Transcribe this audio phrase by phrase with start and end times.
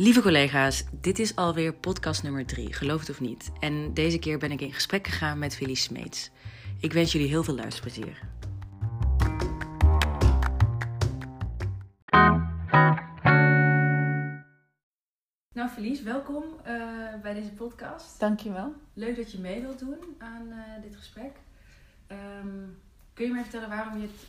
[0.00, 3.50] Lieve collega's, dit is alweer podcast nummer 3, geloof het of niet.
[3.60, 6.30] En deze keer ben ik in gesprek gegaan met Willy Smeets.
[6.80, 8.20] Ik wens jullie heel veel luisterplezier.
[15.54, 18.20] Nou, Felice, welkom uh, bij deze podcast.
[18.20, 18.74] Dankjewel.
[18.94, 21.32] Leuk dat je mee wilt doen aan uh, dit gesprek.
[22.08, 22.78] Um,
[23.12, 24.28] kun je mij vertellen waarom je, het,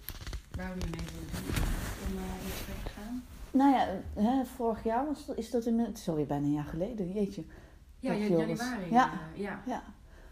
[0.57, 1.63] waarom je mee wilt doen
[2.07, 3.23] om uh, in gesprek te gaan?
[3.51, 6.53] Nou ja, hè, vorig jaar was dat, is dat in, het is alweer bijna een
[6.53, 7.43] jaar geleden, jeetje.
[7.99, 8.91] Ja, in januari.
[8.91, 9.11] Ja.
[9.11, 9.61] Uh, ja.
[9.65, 9.83] ja.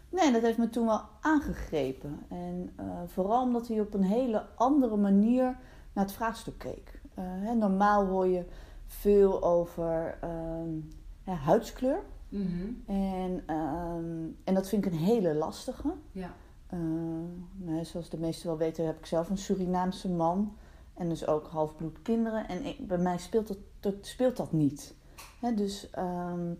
[0.08, 2.20] Nee, dat heeft me toen wel aangegrepen.
[2.28, 5.56] En uh, vooral omdat hij op een hele andere manier
[5.92, 7.00] naar het vraagstuk keek.
[7.18, 8.44] Uh, hè, normaal hoor je
[8.86, 10.18] veel over
[11.24, 12.00] uh, huidskleur.
[12.28, 12.82] Mm -hmm.
[12.86, 15.92] en, ehm, en dat vind ik een hele lastige.
[16.12, 16.30] Ja.
[17.56, 20.56] nou, zoals de meesten wel weten, heb ik zelf een Surinaamse man.
[20.98, 22.48] En dus ook halfbloed kinderen.
[22.48, 24.94] En ik, bij mij speelt dat, dat, speelt dat niet.
[25.40, 26.58] He, dus, um,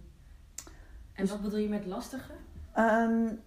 [1.12, 2.33] en dus, wat bedoel je met lastige?
[2.77, 3.41] Um,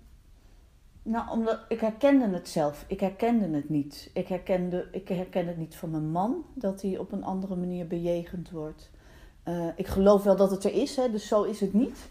[1.03, 2.85] nou, omdat ik herkende het zelf.
[2.87, 4.09] Ik herkende het niet.
[4.13, 7.87] Ik, herkende, ik herken het niet van mijn man, dat hij op een andere manier
[7.87, 8.89] bejegend wordt.
[9.45, 12.09] Uh, ik geloof wel dat het er is, hè, dus zo is het niet.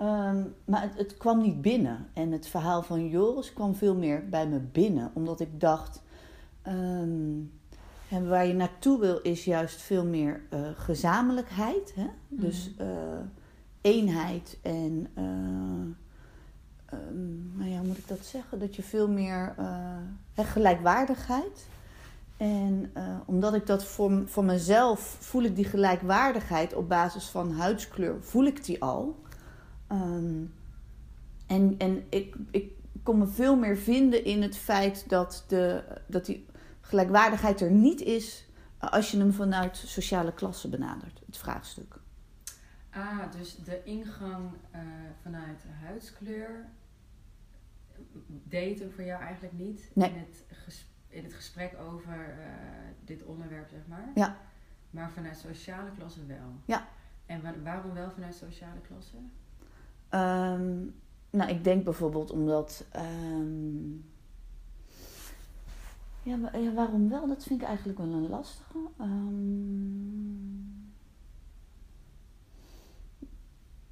[0.00, 2.08] Um, maar het, het, kwam niet binnen.
[2.12, 5.10] En het verhaal van Joris kwam veel meer bij me binnen.
[5.14, 6.02] Omdat ik dacht...
[6.66, 7.60] Um,
[8.12, 11.94] en waar je naartoe wil is juist veel meer uh, gezamenlijkheid.
[11.94, 12.06] Hè?
[12.28, 12.40] Mm.
[12.40, 12.86] Dus uh,
[13.80, 15.24] eenheid en, uh,
[16.98, 18.58] um, nou ja, hoe moet ik dat zeggen?
[18.58, 19.54] Dat je veel meer
[20.34, 21.66] gelijkwaardigheid.
[22.36, 22.92] En
[23.26, 28.44] omdat ik dat voor, voor mezelf voel ik die gelijkwaardigheid op basis van huidskleur, voel
[28.44, 29.20] ik die al.
[29.92, 30.54] Um,
[31.46, 36.26] en en ik, ik kon me veel meer vinden in het feit dat, de, dat
[36.26, 36.46] die
[36.82, 38.46] gelijkwaardigheid er niet is
[38.78, 42.00] als je hem vanuit sociale klasse benadert, het vraagstuk.
[42.90, 44.80] Ah, dus de ingang uh,
[45.22, 46.66] vanuit huidskleur
[48.26, 50.10] deed hem voor jou eigenlijk niet nee.
[50.10, 50.44] in, het
[51.08, 52.46] in het gesprek over uh,
[53.04, 54.10] dit onderwerp, zeg maar.
[54.14, 54.36] Ja.
[54.90, 56.52] Maar vanuit sociale klasse wel.
[56.64, 56.88] Ja.
[57.26, 59.16] En wa waarom wel vanuit sociale klasse?
[60.10, 60.94] Um,
[61.30, 62.84] nou, ik denk bijvoorbeeld omdat.
[62.96, 64.11] Um,
[66.22, 67.26] ja, maar, ja, waarom wel?
[67.28, 68.78] Dat vind ik eigenlijk wel een lastige.
[69.00, 70.90] Um...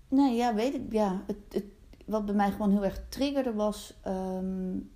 [0.09, 0.93] Nee, ja, weet ik.
[0.93, 1.65] Ja, het, het,
[2.07, 4.01] wat bij mij gewoon heel erg triggerde was.
[4.07, 4.91] Um...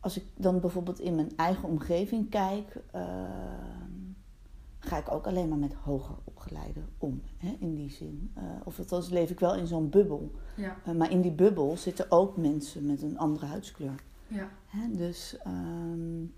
[0.00, 2.82] als ik dan bijvoorbeeld in mijn eigen omgeving kijk.
[2.94, 3.02] Uh...
[4.78, 7.22] ga ik ook alleen maar met hoger opgeleiden om.
[7.36, 8.32] Hè, in die zin.
[8.38, 10.30] Uh, of althans leef ik wel in zo'n bubbel.
[10.56, 10.76] Ja.
[10.88, 13.94] Uh, maar in die bubbel zitten ook mensen met een andere huidskleur.
[14.28, 14.50] Ja.
[14.66, 16.34] Hè, dus um,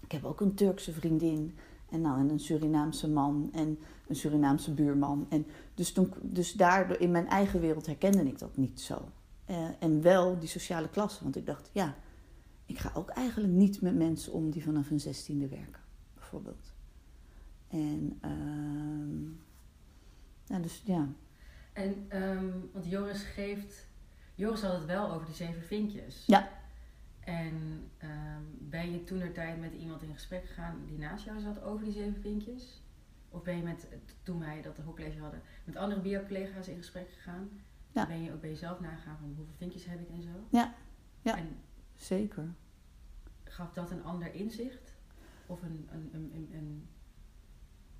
[0.00, 1.58] ik heb ook een Turkse vriendin
[1.90, 5.26] en, nou, en een Surinaamse man en een Surinaamse buurman.
[5.28, 9.08] En dus, toen, dus daardoor in mijn eigen wereld herkende ik dat niet zo.
[9.50, 11.94] Uh, en wel die sociale klasse, want ik dacht, ja,
[12.66, 15.82] ik ga ook eigenlijk niet met mensen om die vanaf hun zestiende werken,
[16.14, 16.72] bijvoorbeeld.
[17.68, 19.30] En, uh,
[20.46, 21.08] nou, dus ja.
[21.72, 23.86] En, um, want Joris geeft,
[24.34, 26.24] Joris had het wel over die zeven vinkjes.
[26.26, 26.48] Ja.
[27.24, 31.40] En um, ben je toen er tijd met iemand in gesprek gegaan die naast jou
[31.40, 32.82] zat over die zeven vinkjes?
[33.28, 33.86] Of ben je met,
[34.22, 37.50] toen wij dat hoekcollege hadden, met andere bio-collega's in gesprek gegaan?
[37.92, 38.06] Ja.
[38.06, 40.28] Ben je ook bij jezelf nagegaan van hoeveel vinkjes heb ik en zo?
[40.48, 40.74] Ja,
[41.22, 41.56] ja en
[41.94, 42.54] zeker.
[43.44, 44.94] Gaf dat een ander inzicht?
[45.46, 46.88] Of een, een, een, een, een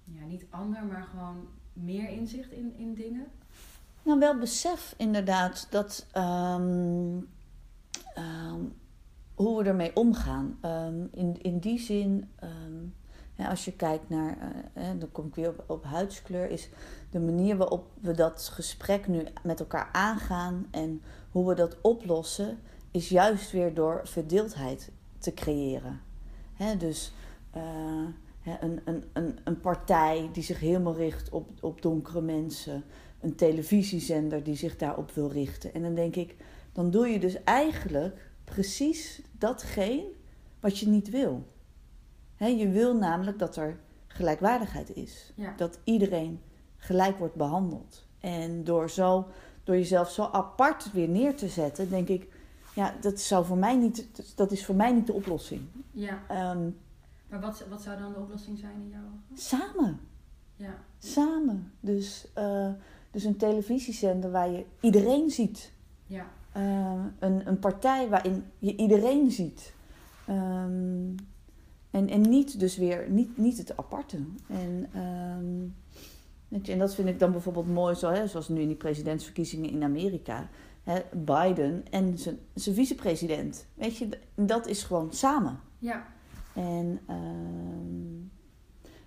[0.05, 3.27] ja, niet ander, maar gewoon meer inzicht in, in dingen?
[4.03, 7.29] Nou, wel besef inderdaad dat um,
[8.19, 8.81] um,
[9.43, 10.59] hoe we ermee omgaan.
[10.65, 12.29] Um, in, in die zin,
[13.35, 14.37] ja, als je kijkt naar,
[14.79, 16.69] uh, dan kom ik weer op, op huidskleur, is
[17.11, 22.59] de manier waarop we dat gesprek nu met elkaar aangaan en hoe we dat oplossen,
[22.91, 26.01] is juist weer door verdeeldheid te creëren.
[26.55, 27.13] Hè, dus
[27.57, 27.63] uh,
[28.61, 32.85] een, een, een, een partij die zich helemaal richt op, op donkere mensen,
[33.21, 35.75] een televisiezender die zich daarop wil richten.
[35.75, 36.37] En dan denk ik,
[36.73, 40.11] dan doe je dus eigenlijk precies datgene
[40.61, 41.47] wat je niet wil.
[42.37, 45.33] He, je wil namelijk dat er gelijkwaardigheid is.
[45.35, 45.55] Ja.
[45.57, 46.41] Dat iedereen
[46.77, 48.07] gelijk wordt behandeld.
[48.21, 49.27] En door, zo,
[49.65, 52.29] door jezelf zo apart weer neer te zetten, denk ik,
[52.75, 54.07] ja, dat, zou voor mij niet,
[54.37, 55.63] dat is voor mij niet de oplossing.
[55.91, 56.51] Ja.
[56.51, 56.79] Um,
[57.29, 59.43] maar wat, wat zou dan de oplossing zijn in jouw ogen?
[59.43, 60.01] Samen.
[60.57, 60.75] Ja.
[60.99, 61.73] Samen.
[61.81, 62.71] Dus, uh,
[63.11, 65.73] dus een televisiezender waar je iedereen ziet.
[66.07, 66.27] Ja.
[66.57, 69.75] Uh, een, een partij waarin je iedereen ziet.
[70.29, 71.15] Um,
[71.91, 74.19] en, en niet dus weer, niet, niet het aparte.
[74.47, 75.75] En um,
[76.53, 78.77] Weet je, en dat vind ik dan bijvoorbeeld mooi, zo, hè, zoals nu in die
[78.77, 80.49] presidentsverkiezingen in Amerika.
[80.83, 83.67] Hè, Biden en zijn, zijn vicepresident.
[83.75, 85.61] Weet je, dat is gewoon samen.
[85.79, 86.07] Ja.
[86.55, 88.29] En, ehm,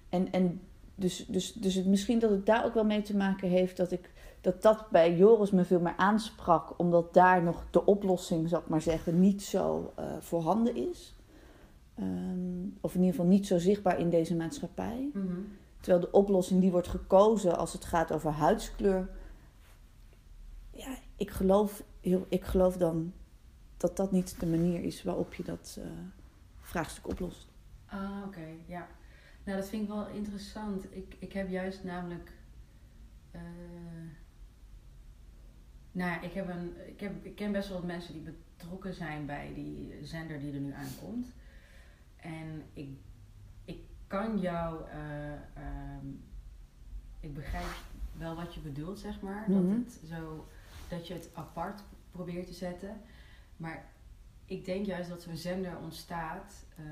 [0.09, 0.61] en, en
[0.95, 3.91] dus, dus, dus het, misschien dat het daar ook wel mee te maken heeft dat
[3.91, 4.11] ik
[4.45, 8.67] dat dat bij Joris me veel meer aansprak, omdat daar nog de oplossing, zal ik
[8.67, 11.15] maar zeggen, niet zo eh, voorhanden is.
[11.95, 15.09] Ehm, of in ieder geval niet zo zichtbaar in deze maatschappij.
[15.13, 15.39] Mhm.
[15.79, 19.09] Terwijl de oplossing die wordt gekozen als het gaat over huidskleur.
[20.71, 23.13] Ja, ik geloof, heel, ik geloof dan
[23.77, 25.87] dat dat niet de manier is waarop je dat eh,
[26.61, 27.47] vraagstuk oplost.
[27.85, 28.87] Ah, oké, ja.
[29.43, 30.85] Nou, dat vind ik wel interessant.
[30.95, 32.31] Ik, ik heb juist namelijk.
[33.31, 33.41] eh,
[35.95, 39.25] nou ik, heb een, ik, heb, ik ken best wel wat mensen die betrokken zijn
[39.25, 41.27] bij die zender die er nu aankomt.
[42.15, 42.89] En ik,
[43.65, 44.89] ik kan jou.
[44.89, 46.07] eh, ehm,
[47.19, 47.65] ik begrijp
[48.17, 49.45] wel wat je bedoelt, zeg maar.
[49.47, 49.67] Mhm.
[49.67, 50.47] Dat, het zo,
[50.89, 51.81] dat je het apart
[52.11, 53.01] probeert te zetten.
[53.57, 53.85] Maar
[54.45, 56.65] ik denk juist dat zo'n zender ontstaat.
[56.75, 56.85] eh,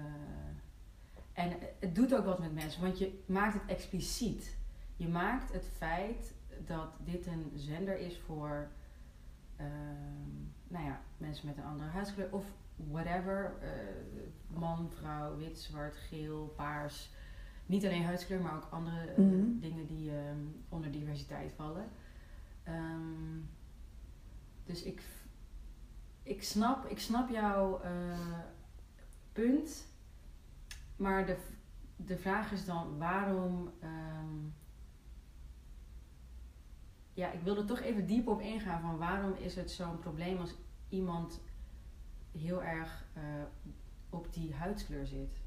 [1.33, 4.55] en het doet ook wat met mensen, want je maakt het expliciet.
[4.95, 6.33] Je maakt het feit
[6.65, 8.67] dat dit een zender is voor
[10.67, 12.45] nou ja, mensen met een andere huidskleur of
[12.75, 13.53] whatever.
[13.61, 17.11] eh, man, vrouw, wit, zwart, geel, paars.
[17.65, 19.59] Niet alleen huidskleur, maar ook andere eh, Mhm.
[19.59, 20.37] dingen die ehm,
[20.69, 21.85] onder diversiteit vallen.
[22.63, 23.39] Ehm,
[24.65, 25.01] dus ik,
[26.23, 28.39] ik, snap, ik snap jouw eh,
[29.31, 29.87] punt.
[30.95, 31.37] Maar de,
[31.95, 33.71] de vraag is dan waarom.
[33.79, 34.35] ehm,
[37.13, 40.37] ja, ik wil er toch even diep op ingaan van waarom is het zo'n probleem
[40.37, 40.55] als
[40.89, 41.41] iemand
[42.37, 43.21] heel erg eh,
[44.09, 45.41] op die huidskleur zit.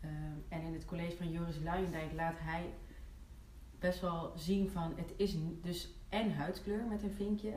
[0.00, 0.12] Ehm,
[0.48, 2.74] en in het college van Joris Luijendijk laat hij
[3.78, 7.52] best wel zien van het is dus en huidskleur met een vinkje.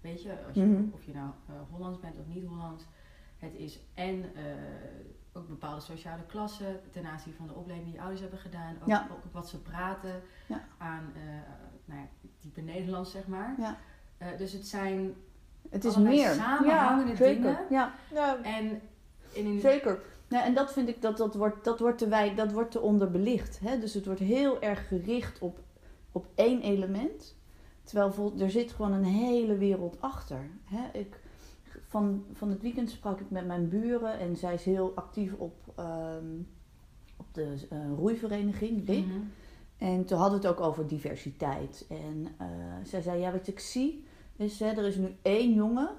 [0.00, 0.82] Weet je, als je Mhm.
[0.92, 2.84] of je nou eh, Hollands bent of niet Hollands.
[3.38, 4.42] Het is en eh,
[5.32, 8.76] ook bepaalde sociale klassen ten aanzien van de opleiding die je ouders hebben gedaan.
[8.82, 9.08] Ook, Ja.
[9.12, 10.64] ook wat ze praten Ja.
[10.78, 11.12] aan
[11.88, 12.06] nou ja,
[12.40, 13.54] type Nederlands, zeg maar.
[13.58, 13.78] Ja.
[14.18, 15.14] Eh, dus het zijn
[15.70, 16.32] Het is meer.
[16.32, 17.34] samenhangende ja, zeker.
[17.42, 17.58] dingen.
[17.70, 18.80] Ja, ja en
[19.32, 20.00] in zeker.
[20.28, 22.80] Ja, en dat vind ik dat dat wordt, dat wordt te, wij, dat wordt te
[22.80, 23.60] onderbelicht.
[23.60, 23.78] Hè?
[23.78, 25.58] Dus het wordt heel erg gericht op,
[26.12, 27.36] op één element.
[27.82, 30.50] Terwijl vol- er zit gewoon een hele wereld achter.
[30.64, 30.98] Hè?
[30.98, 31.20] Ik,
[31.86, 35.54] van, van het weekend sprak ik met mijn buren en zij is heel actief op,
[35.76, 36.26] ehm,
[37.16, 39.04] op de eh, roeivereniging, Rick.
[39.78, 41.86] En toen hadden we het ook over diversiteit.
[41.88, 42.46] En eh,
[42.84, 44.04] zij zei, ja, wat ik zie
[44.36, 45.90] is, hè, er is nu één jongen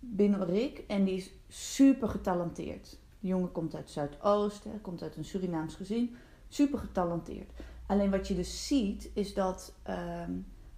[0.00, 2.98] binnen Rick en die is super getalenteerd.
[3.20, 6.16] Die jongen komt uit Zuidoost, hè, komt uit een Surinaams gezin,
[6.48, 7.50] super getalenteerd.
[7.86, 10.32] Alleen wat je dus ziet is dat ehm,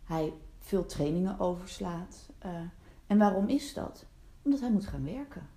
[0.04, 2.30] hij veel trainingen overslaat.
[2.38, 2.50] eh,
[3.06, 4.06] en waarom is dat?
[4.42, 5.48] Omdat hij moet gaan werken.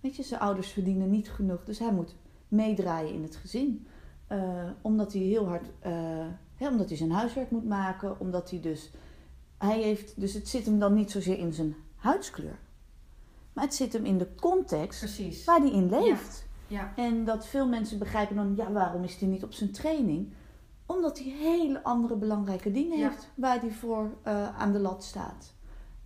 [0.00, 2.16] Weet je, zijn ouders verdienen niet genoeg, dus hij moet
[2.48, 3.86] meedraaien in het gezin.
[4.26, 5.66] Eh, omdat hij heel hard,
[6.58, 8.90] omdat hij zijn huiswerk moet maken, omdat hij dus,
[9.58, 12.58] hij heeft, dus het zit hem dan niet zozeer in zijn huidskleur,
[13.52, 15.44] maar het zit hem in de context Precies.
[15.44, 16.46] waar hij in leeft.
[16.66, 16.92] Ja.
[16.96, 20.32] En dat veel mensen begrijpen dan, ja, waarom is hij niet op zijn training?
[20.86, 23.08] Omdat hij hele andere belangrijke dingen Ja.
[23.08, 25.52] heeft waar hij voor eh, aan de lat staat.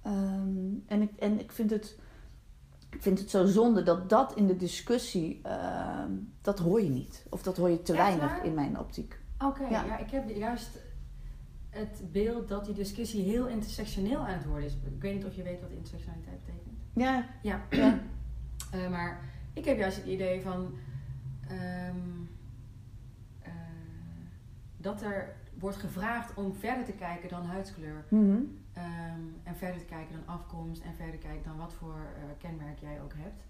[0.02, 1.98] Ehm, en, ik, en ik vind het.
[2.90, 6.10] Ik vind het zo zonde dat dat in de discussie, ehm,
[6.42, 7.26] dat hoor je niet.
[7.30, 8.44] Of dat hoor je te Echt weinig waar?
[8.44, 9.17] in mijn optiek.
[9.44, 9.84] Oké, Ja.
[9.84, 9.98] ja.
[9.98, 10.78] ik heb juist
[11.70, 14.74] het beeld dat die discussie heel intersectioneel aan het worden is.
[14.74, 16.78] Ik weet niet of je weet wat intersectionaliteit betekent.
[16.92, 17.98] Ja, Ja, ja.
[18.70, 19.20] Eh, maar
[19.52, 20.74] ik heb juist het idee van
[21.48, 21.96] ehm,
[23.42, 23.52] eh,
[24.76, 28.04] dat er wordt gevraagd om verder te kijken dan huidskleur.
[28.08, 28.38] Mhm.
[28.72, 32.22] Ehm, en verder te kijken dan afkomst en verder te kijken dan wat voor eh,
[32.38, 33.42] kenmerk jij ook hebt.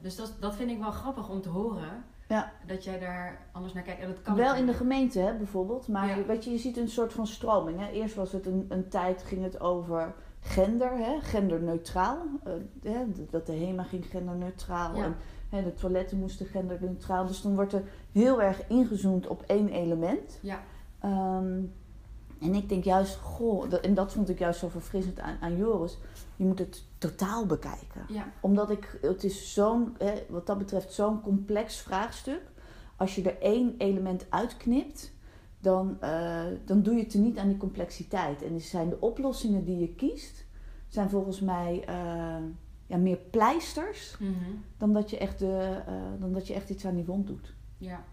[0.00, 2.04] Dus dat, dat vind ik wel grappig om te horen.
[2.28, 2.52] Ja.
[2.66, 4.00] Dat jij daar anders naar kijkt.
[4.00, 5.88] En dat kan Wel in de gemeente hè, bijvoorbeeld.
[5.88, 6.24] Maar Ja.
[6.24, 7.80] weet je, je ziet een soort van stroming.
[7.80, 7.90] Hè.
[7.90, 12.18] Eerst was het een, een tijd, ging het over gender, hè, genderneutraal.
[12.44, 12.52] Eh,
[12.82, 14.96] hè, dat de HEMA ging genderneutraal.
[14.96, 15.04] Ja.
[15.04, 15.16] En
[15.48, 17.26] hè, de toiletten moesten genderneutraal.
[17.26, 20.38] Dus dan wordt er heel erg ingezoomd op één element.
[20.42, 20.60] Ja.
[21.00, 21.60] Ehm,
[22.40, 25.56] en ik denk juist, goh, dat- en dat vond ik juist zo verfrissend aan, aan
[25.56, 25.98] Joris.
[26.36, 29.96] Je moet het totaal bekijken Ja, omdat ik, het is zo'n,
[30.28, 32.42] wat dat betreft, zo'n complex vraagstuk.
[32.96, 35.12] Als je er één element uitknipt,
[35.60, 38.42] dan, eh, dan doe je het er niet aan die complexiteit.
[38.42, 40.44] En dus zijn de oplossingen die je kiest,
[40.88, 42.36] zijn volgens mij eh,
[42.86, 44.32] ja, meer pleisters Mhm.
[44.76, 47.54] dan dat, je echt de, eh, dan dat je echt iets aan die wond doet.
[47.78, 48.04] ja.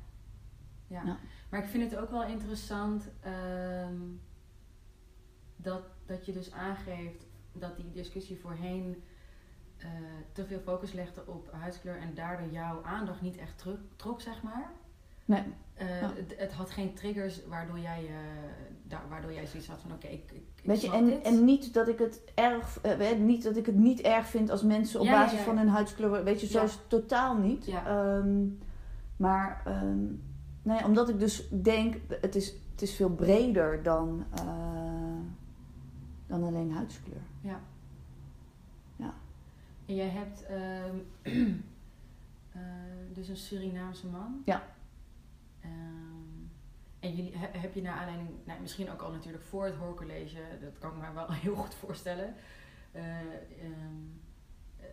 [0.88, 1.02] ja.
[1.06, 1.18] Ja.
[1.54, 3.96] Maar ik vind het ook wel interessant ehm,
[5.56, 9.04] dat, dat je dus aangeeft dat die discussie voorheen
[9.78, 9.88] eh,
[10.32, 14.44] te veel focus legde op huidskleur en daardoor jouw aandacht niet echt trok, trok zeg
[14.44, 14.72] maar.
[15.26, 15.44] Nee.
[15.74, 16.12] Eh, Ja.
[16.16, 18.10] het, het had geen triggers waardoor jij,
[18.84, 21.22] daar, waardoor jij zoiets had van oké, ik, ik, ik Weet je, en, dit.
[21.22, 24.64] en niet dat ik het erg, eh, niet dat ik het niet erg vind als
[24.64, 25.44] mensen op Ja, basis ja.
[25.46, 27.66] van hun huidskleur, weet je, zo is het totaal niet.
[27.66, 27.86] Ja.
[27.86, 28.46] Ehm,
[29.18, 30.06] maar ehm,
[30.64, 35.20] nee, omdat ik dus denk, het is, het is veel breder dan, eh,
[36.28, 37.22] dan alleen huidskleur.
[37.42, 37.60] Ja.
[38.96, 39.14] Ja.
[39.86, 40.98] En jij hebt ehm,
[42.52, 42.62] eh,
[43.14, 44.42] dus een Surinaamse man.
[44.46, 44.64] Ja.
[45.62, 45.72] Ehm,
[47.00, 50.40] en jullie, he- heb je naar aanleiding, nou, misschien ook al natuurlijk voor het hoorcollege,
[50.62, 52.34] dat kan ik me wel heel goed voorstellen,
[52.92, 54.04] eh, ehm,
[54.80, 54.86] eh,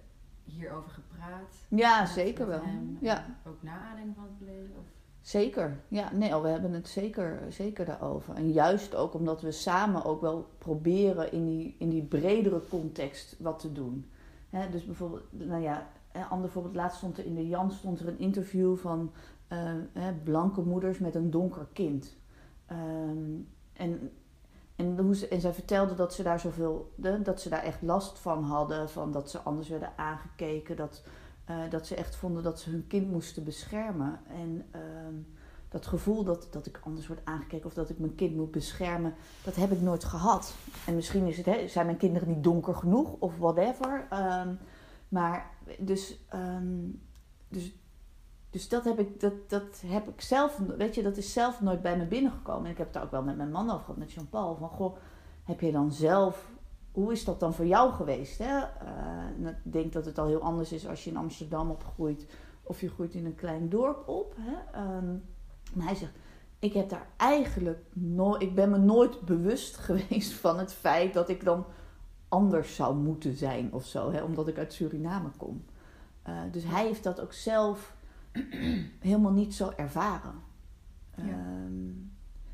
[0.44, 1.54] hierover gepraat?
[1.68, 2.62] Ja, zeker wel.
[2.64, 3.36] hem, Ja.
[3.46, 4.72] Ook na aanleiding van het college?
[4.78, 4.84] Of?
[5.22, 8.34] Zeker, ja, nee, we hebben het zeker, zeker daarover.
[8.34, 13.36] En juist ook omdat we samen ook wel proberen in die, in die bredere context
[13.38, 14.10] wat te doen.
[14.50, 15.88] Hè, dus bijvoorbeeld, nou ja,
[16.28, 19.12] ander voorbeeld, laatst stond er in de Jan stond er een interview van
[19.48, 22.16] eh, blanke moeders met een donker kind.
[22.66, 23.40] Ehm,
[23.72, 24.12] en,
[24.76, 28.18] en, hoe ze, en zij vertelde dat ze daar zoveel, dat ze daar echt last
[28.18, 31.02] van hadden, van dat ze anders werden aangekeken, dat
[31.44, 34.20] eh, dat ze echt vonden dat ze hun kind moesten beschermen.
[34.28, 35.14] En ehm,
[35.68, 39.14] dat gevoel dat, dat ik anders word aangekeken of dat ik mijn kind moet beschermen,
[39.44, 40.54] dat heb ik nooit gehad.
[40.87, 44.06] En misschien is het, hè, zijn mijn kinderen niet donker genoeg of whatever.
[44.11, 44.54] Ehm,
[45.09, 46.88] maar dus, ehm,
[47.49, 47.75] dus,
[48.50, 51.82] dus dat, heb ik, dat, dat heb ik zelf, weet je, dat is zelf nooit
[51.82, 52.64] bij me binnengekomen.
[52.64, 54.56] En ik heb het daar ook wel met mijn man over gehad, met Jean-Paul.
[54.56, 54.97] Van goh,
[55.44, 56.50] heb je dan zelf
[57.00, 58.38] hoe is dat dan voor jou geweest?
[58.38, 58.59] Hè?
[58.59, 62.26] Eh, ik denk dat het al heel anders is als je in Amsterdam opgroeit
[62.62, 64.35] of je groeit in een klein dorp op.
[64.38, 64.78] Hè?
[64.78, 65.11] Ehm,
[65.73, 66.12] maar hij zegt,
[66.59, 71.28] ik heb daar eigenlijk nooit, ik ben me nooit bewust geweest van het feit dat
[71.28, 71.64] ik dan
[72.28, 74.23] anders zou moeten zijn of zo, hè?
[74.23, 75.64] omdat ik uit Suriname kom.
[76.23, 77.95] Eh, dus hij heeft dat ook zelf
[79.09, 80.35] helemaal niet zo ervaren.
[81.16, 81.23] Ja.
[81.23, 81.92] Ehm,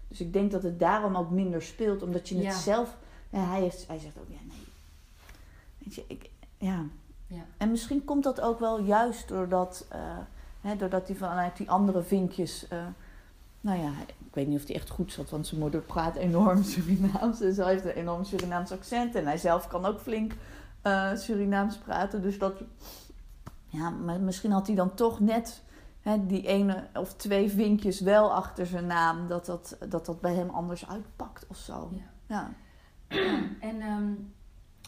[0.09, 2.97] dus ik denk dat het daarom ook minder speelt, omdat je het zelf
[3.31, 4.67] en hij, heeft, hij zegt ook, ja, nee.
[5.79, 6.85] Weet je, ik, ja.
[7.27, 7.45] Ja.
[7.57, 10.01] En misschien komt dat ook wel juist doordat, eh,
[10.61, 12.87] hè, doordat hij vanuit die andere vinkjes, eh,
[13.61, 16.63] nou ja, ik weet niet of hij echt goed zat, want zijn moeder praat enorm
[16.63, 20.33] Surinaams en zo heeft een enorm Surinaams accent en hij zelf kan ook flink
[20.83, 22.55] eh, Surinaams praten, dus dat,
[23.67, 25.63] ja, maar misschien had hij dan toch net
[26.01, 30.35] hè, die ene of twee vinkjes wel achter zijn naam, dat dat, dat, dat bij
[30.35, 31.91] hem anders uitpakt of zo.
[31.93, 32.03] Ja.
[32.27, 32.53] ja.
[33.61, 34.13] En ehm,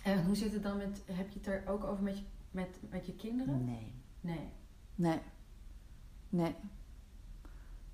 [0.02, 2.80] eh, hoe zit het dan met, heb je het er ook over met je, met,
[2.90, 3.64] met je kinderen?
[3.64, 3.92] Nee.
[4.20, 4.50] Nee.
[4.94, 5.20] Nee.
[6.28, 6.54] Nee.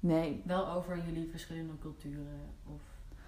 [0.01, 0.43] Nee.
[0.47, 2.41] Wel over jullie verschillende culturen?
[2.67, 2.81] Of,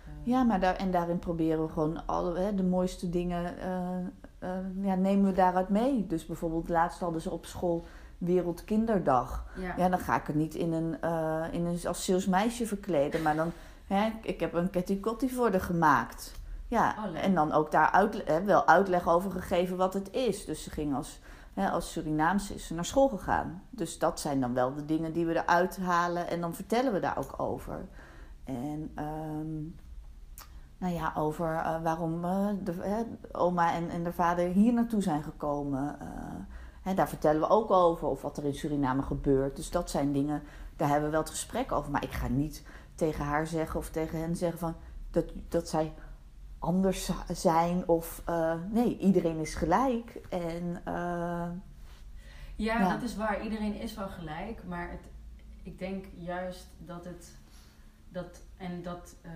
[0.04, 4.58] eh, Ja, maar daar, en daarin proberen we gewoon alle, hè, de mooiste dingen, eh,
[4.80, 6.06] ja, nemen we daaruit mee.
[6.06, 7.86] Dus bijvoorbeeld laatst hadden ze op school
[8.18, 9.46] Wereldkinderdag.
[9.58, 9.74] Ja.
[9.76, 11.00] Ja, dan ga ik het niet in een,
[11.52, 13.52] in een als salesmeisje verkleden, maar dan,
[13.86, 16.35] hè, ik heb een Ketty voor haar gemaakt.
[16.68, 20.44] Ja, Oh, en dan ook daar hè, wel uitleg over gegeven wat het is.
[20.44, 21.20] Dus ze ging als,
[21.54, 23.62] hè, als Surinaamse is ze naar school gegaan.
[23.70, 27.00] Dus dat zijn dan wel de dingen die we eruit halen en dan vertellen we
[27.00, 27.88] daar ook over.
[28.44, 29.62] En ehm,
[30.78, 35.02] nou ja, over eh, waarom eh, de hè, oma en, en de vader hier naartoe
[35.02, 36.00] zijn gekomen.
[36.00, 36.06] eh,
[36.82, 39.56] hè, daar vertellen we ook over, of wat er in Suriname gebeurt.
[39.56, 40.42] Dus dat zijn dingen,
[40.76, 41.90] daar hebben we wel het gesprek over.
[41.90, 42.62] Maar ik ga niet
[42.94, 44.74] tegen haar zeggen of tegen hen zeggen van
[45.10, 45.92] dat, dat zij
[46.66, 47.88] anders zijn.
[47.88, 50.18] Of eh, nee, iedereen is gelijk.
[50.30, 51.48] En eh,
[52.56, 52.88] Ja, Ja.
[52.92, 53.42] dat is waar.
[53.44, 54.64] Iedereen is wel gelijk.
[54.68, 55.08] Maar het,
[55.62, 57.32] ik denk juist dat het...
[58.08, 59.30] Dat, en dat eh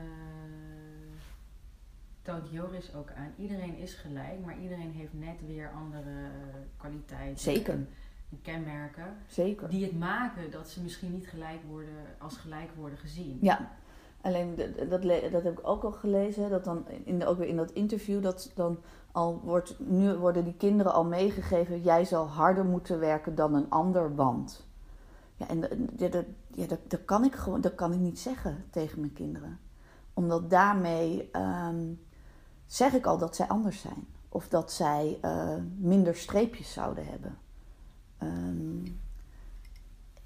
[2.22, 3.32] toont Joris ook aan.
[3.36, 6.30] Iedereen is gelijk, maar iedereen heeft net weer andere
[6.76, 7.38] kwaliteiten.
[7.38, 7.74] Zeker.
[7.74, 7.88] En
[8.42, 9.16] kenmerken.
[9.28, 9.68] zeker.
[9.68, 13.38] Die het maken dat ze misschien niet gelijk worden, als gelijk worden gezien.
[13.40, 13.70] Ja,
[14.20, 14.54] alleen
[14.88, 16.50] dat, dat heb ik ook al gelezen.
[16.50, 18.78] Dat dan in ook weer in dat interview, dat dan
[19.12, 23.70] al wordt, nu worden die kinderen al meegegeven, jij zal harder moeten werken dan een
[23.70, 24.68] ander, want.
[25.36, 25.60] Ja, en
[26.10, 26.24] dat,
[26.54, 29.58] ja, dat kan ik gewoon, dat kan ik niet zeggen tegen mijn kinderen.
[30.14, 31.92] Omdat daarmee ehm,
[32.66, 34.06] zeg ik al dat zij anders zijn.
[34.28, 37.38] Of dat zij eh, minder streepjes zouden hebben.
[38.18, 38.86] Ehm,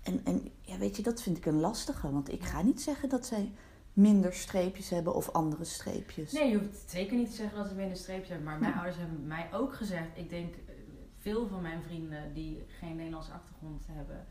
[0.02, 2.12] en, en ja, weet je, dat vind ik een lastige.
[2.12, 3.52] Want ik ga niet zeggen dat zij
[3.94, 6.32] minder streepjes hebben of andere streepjes.
[6.32, 8.46] Nee, je hoeft zeker niet te zeggen dat ze minder streepjes hebben.
[8.46, 8.76] Maar mijn Ja.
[8.78, 10.08] ouders hebben mij ook gezegd.
[10.14, 10.74] Ik denk, eh,
[11.18, 14.26] veel van mijn vrienden die geen Nederlandse achtergrond hebben,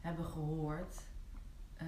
[0.00, 0.96] hebben gehoord.
[1.76, 1.86] eh,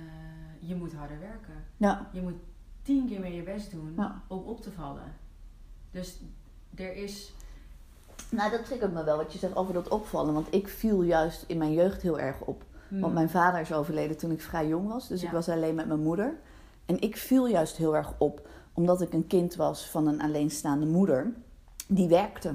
[0.68, 1.64] je moet harder werken.
[1.76, 2.08] Ja.
[2.12, 2.34] Je moet
[2.82, 4.22] tien keer meer je best doen Ja.
[4.28, 5.12] om op te vallen.
[5.90, 6.18] Dus
[6.74, 7.32] er is.
[8.30, 10.34] Nou, dat triggert me wel wat je zegt over dat opvallen.
[10.34, 12.64] Want ik viel juist in mijn jeugd heel erg op.
[12.88, 15.08] Want mijn vader is overleden toen ik vrij jong was.
[15.08, 16.34] Dus ik was alleen met mijn moeder.
[16.86, 18.48] En ik viel juist heel erg op.
[18.72, 21.32] Omdat ik een kind was van een alleenstaande moeder.
[21.88, 22.54] Die werkte.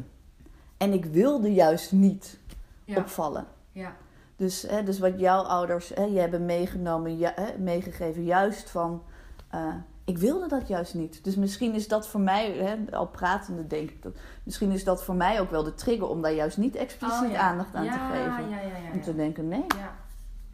[0.77, 2.39] En ik wilde juist niet
[2.83, 3.45] ja, opvallen.
[3.71, 3.95] ja,
[4.35, 9.01] Dus, hè, dus wat jouw ouders hè, je hebben meegenomen, ju- hè, meegegeven, juist van.
[9.49, 9.73] eh,
[10.05, 11.23] ik wilde dat juist niet.
[11.23, 14.13] Dus misschien is dat voor mij, hè, al pratende denk ik dat.
[14.43, 17.31] Misschien is dat voor mij ook wel de trigger om daar juist niet expliciet Oh,
[17.31, 17.39] ja.
[17.39, 18.49] aandacht aan ja, te geven.
[18.49, 18.91] Ja, ja, ja.
[18.93, 19.15] Om te ja.
[19.17, 19.95] denken, nee, ja.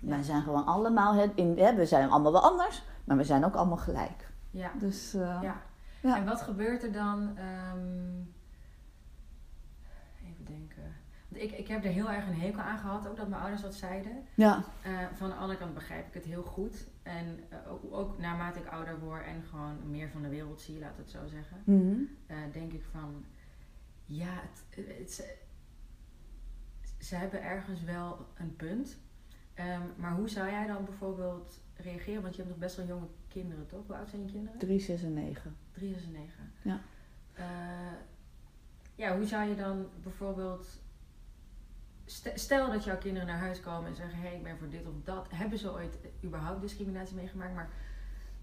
[0.01, 1.13] wij zijn gewoon allemaal.
[1.13, 4.31] hè, In, hè, we zijn allemaal wel anders, maar we zijn ook allemaal gelijk.
[4.51, 4.71] ja.
[4.79, 5.61] Dus eh, Ja.
[6.01, 6.17] Ja.
[6.17, 7.37] En wat gebeurt er dan?
[7.37, 8.21] ehm,
[10.25, 10.83] even denken.
[11.29, 13.61] Want ik, ik heb er heel erg een hekel aan gehad, ook dat mijn ouders
[13.61, 14.25] dat zeiden.
[14.35, 14.63] ja.
[14.81, 16.87] Eh, van de andere kant begrijp ik het heel goed.
[17.03, 20.79] En eh, ook, ook naarmate ik ouder word en gewoon meer van de wereld zie,
[20.79, 21.61] laat het zo zeggen.
[21.63, 22.01] Mhm.
[22.51, 23.25] denk ik van,
[24.05, 25.35] ja, het, het, ze,
[26.99, 28.97] ze hebben ergens wel een punt.
[29.53, 32.21] Ehm, maar hoe zou jij dan bijvoorbeeld reageren?
[32.21, 33.81] Want je hebt nog best wel jonge kinderen, toch?
[33.87, 34.59] Hoe oud zijn je kinderen?
[34.59, 35.55] 3, 6 en 9.
[35.71, 36.51] Drie, zes en negen.
[36.61, 36.79] Ja.
[37.33, 37.45] Eh,
[38.95, 40.67] ja, hoe zou je dan bijvoorbeeld...
[42.05, 44.19] st- Stel dat jouw kinderen naar huis komen en zeggen...
[44.19, 45.27] hé, hey, ik ben voor dit of dat.
[45.29, 47.53] Hebben ze ooit überhaupt discriminatie meegemaakt?
[47.55, 47.69] Maar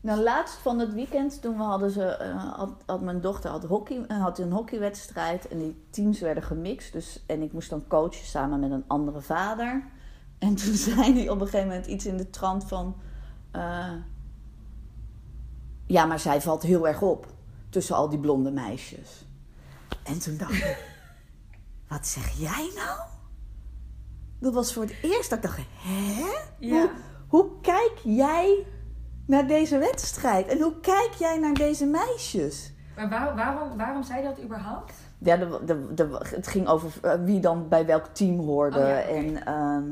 [0.01, 3.65] Nou, laatst van het weekend, toen we hadden ze, eh, had, had mijn dochter had
[3.65, 6.93] hockey, eh, had een hockeywedstrijd en die teams werden gemixt.
[6.93, 9.85] Dus, en ik moest dan coachen samen met een andere vader.
[10.39, 12.97] En toen zei hij op een gegeven moment iets in de trant van...
[13.51, 13.93] eh,
[15.87, 17.27] ja, maar zij valt heel erg op
[17.69, 19.27] tussen al die blonde meisjes.
[20.03, 20.85] En toen dacht ik,
[21.89, 22.99] wat zeg jij nou?
[24.39, 26.25] Dat was voor het eerst dat ik dacht, hè?
[26.69, 26.91] Hoe,
[27.29, 28.67] hoe kijk jij
[29.27, 30.47] naar deze wedstrijd?
[30.47, 32.73] En hoe kijk jij naar deze meisjes?
[32.97, 34.93] Maar waar- waarom, waarom zei dat überhaupt?
[35.19, 38.79] Ja, de, de, de, het ging over eh, wie dan bij welk team hoorde.
[38.79, 39.85] Oh ja, en, ehm,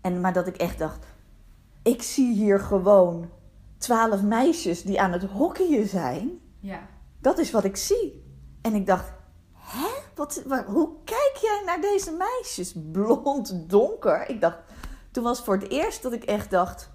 [0.00, 1.06] en, maar dat ik echt dacht,
[1.82, 3.30] ik zie hier gewoon
[3.78, 6.30] twaalf meisjes die aan het hockeyen zijn.
[6.60, 6.80] Ja.
[7.18, 8.24] Dat is wat ik zie.
[8.62, 9.12] En ik dacht,
[9.52, 9.88] hè?
[10.14, 12.74] Wat, waar- hoe kijk jij naar deze meisjes?
[12.92, 14.28] Blond, donker.
[14.28, 14.58] Ik dacht,
[15.10, 16.90] toen was het voor het eerst dat ik echt dacht,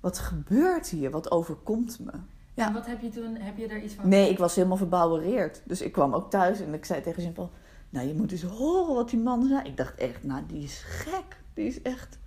[0.00, 1.10] wat gebeurt hier?
[1.10, 2.12] Wat overkomt me?
[2.54, 2.66] Ja.
[2.66, 4.08] En wat heb je toen, heb je daar iets van...
[4.08, 5.62] Nee, ik was helemaal verbouwereerd.
[5.64, 7.50] Dus ik kwam ook thuis en ik zei tegen Jean-Paul...
[7.90, 9.62] Nou, je moet eens horen wat die man zei.
[9.62, 11.36] Ik dacht echt, nou, die is gek.
[11.54, 12.18] Die is echt...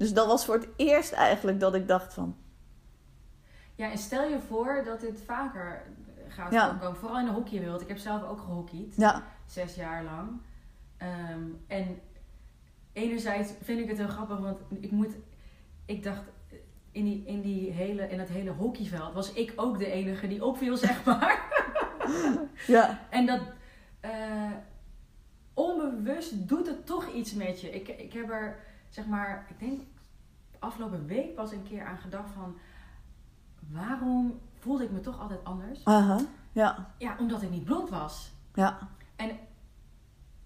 [0.00, 2.36] Dus dat was voor het eerst eigenlijk dat ik dacht van...
[3.74, 5.82] Ja, en stel je voor dat dit vaker
[6.28, 6.70] gaat Ja.
[6.70, 6.96] voorkomen.
[6.96, 7.80] Vooral in de hockeywereld.
[7.80, 8.94] Ik heb zelf ook gehockeyd.
[8.96, 10.40] Ja, Zes jaar lang.
[10.96, 12.00] Ehm, en
[12.92, 15.12] enerzijds vind ik het heel grappig, want ik moet...
[15.84, 16.22] Ik dacht,
[16.92, 20.44] in, die, in, die hele, in het hele hockeyveld was ik ook de enige die
[20.44, 21.42] opviel, zeg maar.
[22.66, 23.40] ja, En dat
[24.00, 24.50] eh,
[25.54, 27.70] onbewust doet het toch iets met je.
[27.70, 28.58] Ik, ik heb er,
[28.88, 29.80] zeg maar, ik denk
[30.60, 32.56] afgelopen week pas een keer aan gedacht van...
[33.68, 35.84] Waarom voelde ik me toch altijd anders?
[35.84, 36.20] aha,
[36.52, 38.32] ja, Ja, omdat ik niet blond was.
[38.54, 39.38] ja, En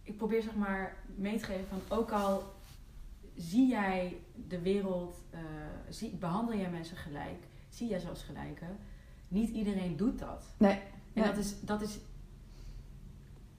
[0.03, 2.55] ik probeer zeg maar mee te geven van ook al
[3.37, 5.41] zie jij de wereld, eh,
[5.89, 8.67] zie, behandel jij mensen gelijk, zie jij ze als gelijke,
[9.29, 10.45] niet iedereen doet dat.
[10.57, 10.73] nee.
[11.13, 11.25] En nee.
[11.25, 11.99] dat is, dat is,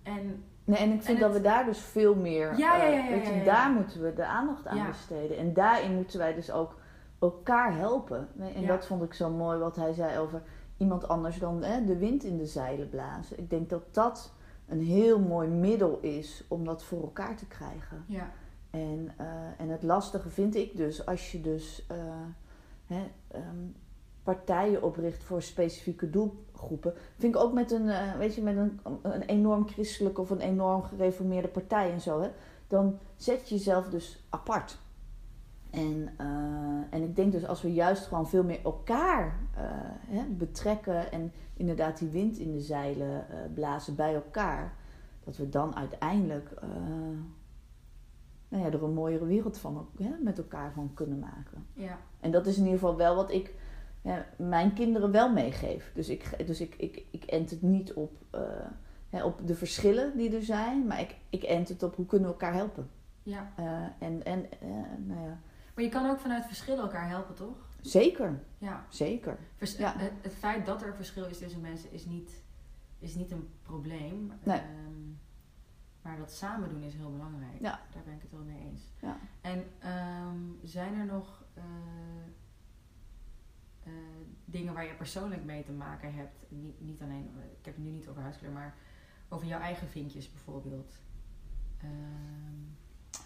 [0.03, 2.57] en Nee, en ik vind En dat het- we daar dus veel meer...
[2.57, 5.37] Ja, ja, eh, ja, ja, weet je, daar moeten we de aandacht aan besteden.
[5.37, 6.75] En daarin moeten wij dus ook
[7.19, 8.27] elkaar helpen.
[8.55, 10.41] En dat vond ik zo mooi wat hij zei over
[10.77, 13.39] iemand anders dan hè, de wind in de zeilen blazen.
[13.39, 14.33] Ik denk dat dat
[14.67, 18.03] een heel mooi middel is om dat voor elkaar te krijgen.
[18.07, 18.29] ja,
[18.71, 19.25] En, eh,
[19.57, 21.97] en het lastige vind ik dus als je dus eh,
[22.85, 23.43] hè, ehm,
[24.25, 26.93] partijen opricht voor specifieke doelgroepen.
[27.17, 30.39] Vind ik ook met een, eh, weet je, met een, een enorm christelijke of een
[30.39, 32.21] enorm gereformeerde partij en zo.
[32.21, 32.29] Hè,
[32.67, 34.77] dan zet je jezelf dus apart.
[35.69, 36.27] En, eh,
[36.89, 39.63] en ik denk dus als we juist gewoon veel meer elkaar eh,
[40.07, 44.73] hè, betrekken en inderdaad die wind in de zeilen blazen bij elkaar,
[45.23, 46.49] dat we dan uiteindelijk
[48.47, 51.65] nou ja, er een mooiere wereld van hè, met elkaar van kunnen maken.
[51.73, 53.53] ja, En dat is in ieder geval wel wat ik
[54.05, 55.91] ja, mijn kinderen wel meegeef.
[55.93, 58.41] Dus ik, dus ik, ik, ik ent het niet op, eh,
[59.09, 62.27] hè, op de verschillen die er zijn, maar ik, ik ent het op hoe kunnen
[62.27, 62.89] we elkaar helpen.
[63.23, 63.51] ja.
[63.55, 64.67] Eh, en en eh,
[65.05, 65.39] nou ja,
[65.75, 67.69] Maar je kan ook vanuit verschillen elkaar helpen, toch?
[67.81, 68.85] zeker, Ja.
[68.89, 69.37] zeker.
[69.55, 69.93] Vers- Ja.
[69.97, 72.41] het, het feit dat er verschil is tussen mensen is niet,
[72.99, 74.31] is niet een probleem.
[74.43, 74.57] Nee.
[74.57, 75.03] Ehm,
[76.01, 77.59] maar dat samen doen is heel belangrijk.
[77.61, 77.79] Ja.
[77.93, 78.81] Daar ben ik het wel mee eens.
[79.01, 79.17] Ja.
[79.41, 81.43] En ehm, zijn er nog
[84.45, 86.35] dingen waar je persoonlijk mee te maken hebt.
[86.49, 88.75] Niet, niet alleen, ik heb het nu niet over huiskleur, maar
[89.29, 90.93] over jouw eigen vinkjes bijvoorbeeld.
[91.81, 92.63] Ehm,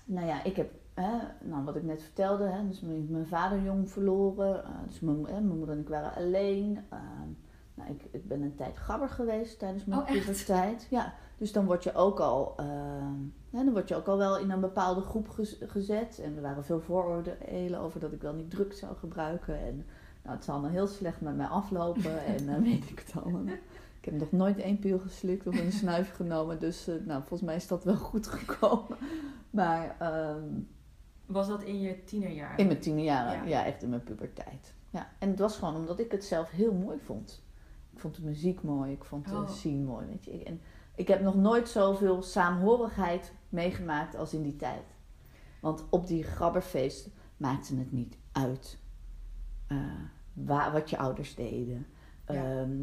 [0.06, 3.62] Nou ja, ik heb, hè, nou, wat ik net vertelde, hè, dus mijn, mijn vader
[3.63, 4.63] jong verloren.
[4.63, 6.86] eh, dus mijn, hè, mijn moeder en ik waren alleen.
[6.89, 7.30] Ehm,
[7.74, 10.88] nou, ik, ik ben een tijd gabber geweest tijdens mijn Oh, puberteit.
[10.89, 13.13] Ja, dus dan word je ook al, ehm,
[13.50, 16.19] hè, dan word je ook al wel in een bepaalde groep gez- gezet.
[16.19, 19.60] En er waren veel vooroordelen over dat ik wel niet drugs zou gebruiken.
[19.60, 19.86] En
[20.30, 23.54] nou, het zal allemaal heel slecht met mij aflopen en eh, weet ik het allemaal.
[24.00, 26.60] Ik heb nog nooit één pil geslikt of een snuif genomen.
[26.60, 28.98] Dus eh, nou, volgens mij is dat wel goed gekomen.
[29.50, 30.44] Maar ehm,
[31.26, 32.58] was dat in je tienerjaren?
[32.58, 33.60] in mijn tien jaren, Ja.
[33.60, 33.65] ja.
[33.65, 34.74] echt in mijn puberteit.
[34.89, 35.10] Ja.
[35.20, 37.44] En het was gewoon omdat ik het zelf heel mooi vond.
[37.94, 39.50] Ik vond de muziek mooi, ik vond de Oh.
[39.50, 40.06] scene mooi.
[40.06, 40.44] Weet je.
[40.44, 40.62] En
[40.96, 44.96] ik heb nog nooit zoveel saamhorigheid meegemaakt als in die tijd.
[45.62, 48.78] Want op die grabberfeest maakte het niet uit
[49.68, 49.78] eh,
[50.45, 51.88] waar, wat je ouders deden,
[52.28, 52.34] Ja.
[52.34, 52.78] ehm,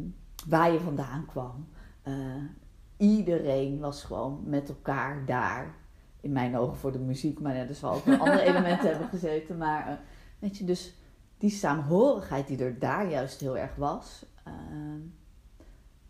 [0.47, 1.67] waar je vandaan kwam.
[2.01, 2.13] Eh,
[2.97, 5.75] iedereen was gewoon met elkaar daar.
[6.21, 9.57] In mijn ogen voor de muziek, maar ja, er zal ook andere elementen hebben gezeten.
[9.57, 9.93] Maar eh,
[10.39, 10.93] weet je, dus
[11.37, 14.99] die saamhorigheid die er daar juist heel erg was, ehm,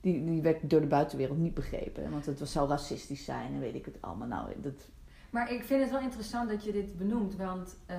[0.02, 2.12] die, die werd door de buitenwereld niet begrepen.
[2.12, 4.28] Want het was, zou racistisch zijn en weet ik het allemaal.
[4.28, 4.90] Nou, dat,
[5.30, 7.98] Maar ik vind het wel interessant dat je dit benoemt, want eh,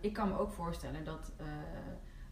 [0.00, 1.32] ik kan me ook voorstellen dat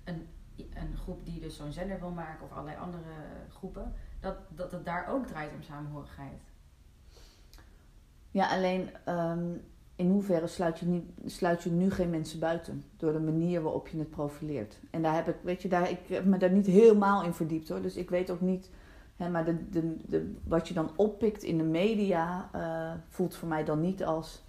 [0.04, 0.26] een,
[0.74, 3.02] een groep die dus zo'n zender wil maken of allerlei andere
[3.48, 6.42] groepen, dat, dat het daar ook draait om samenhorigheid.
[8.30, 9.54] Ja, alleen ehm,
[9.96, 12.84] in hoeverre sluit je, sluit je nu geen mensen buiten?
[12.96, 14.78] Door de manier waarop je het profileert.
[14.90, 17.68] En daar heb ik, weet je, daar, ik heb me daar niet helemaal in verdiept
[17.68, 17.82] hoor.
[17.82, 18.70] Dus ik weet ook niet,
[19.16, 23.48] hè, maar de, de, de, wat je dan oppikt in de media eh, voelt voor
[23.48, 24.44] mij dan niet als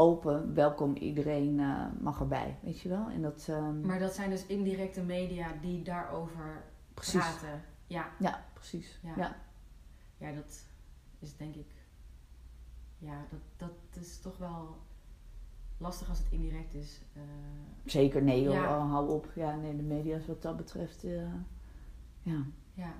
[0.00, 2.56] open, welkom iedereen eh, mag erbij.
[2.62, 3.08] Weet je wel?
[3.08, 6.62] En dat, ehm, Maar dat zijn dus indirecte media die daarover
[6.94, 7.20] precies.
[7.20, 7.62] praten.
[7.86, 8.98] Ja, Ja, precies.
[9.02, 9.12] Ja.
[9.16, 9.36] Ja.
[10.16, 10.66] ja, dat
[11.18, 11.66] is denk ik.
[12.98, 14.76] Ja, dat, dat is toch wel
[15.78, 17.00] lastig als het indirect is.
[17.14, 17.20] Eh,
[17.84, 18.78] Zeker, nee joh, Ja.
[18.78, 19.28] hou op.
[19.34, 21.32] Ja, nee, de media is wat dat betreft eh,
[22.22, 22.42] ja,
[22.74, 22.92] ja.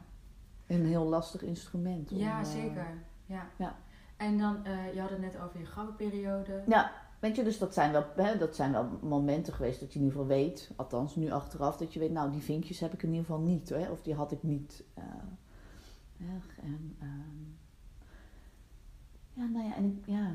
[0.67, 2.13] een heel lastig instrument.
[2.13, 2.87] om, ja, zeker.
[3.27, 3.49] Ja.
[3.59, 3.77] ja.
[4.21, 6.63] En dan, eh, je had het net over je grabbenperiode.
[6.67, 9.99] Ja, weet je, dus dat zijn, wel, hè, dat zijn wel momenten geweest dat je
[9.99, 13.03] in ieder geval weet, althans nu achteraf, dat je weet, nou die vinkjes heb ik
[13.03, 14.85] in ieder geval niet, hè, of die had ik niet.
[14.95, 15.05] eh,
[16.63, 17.45] en, ehm,
[19.33, 20.35] ja, nou ja, en ik, ja,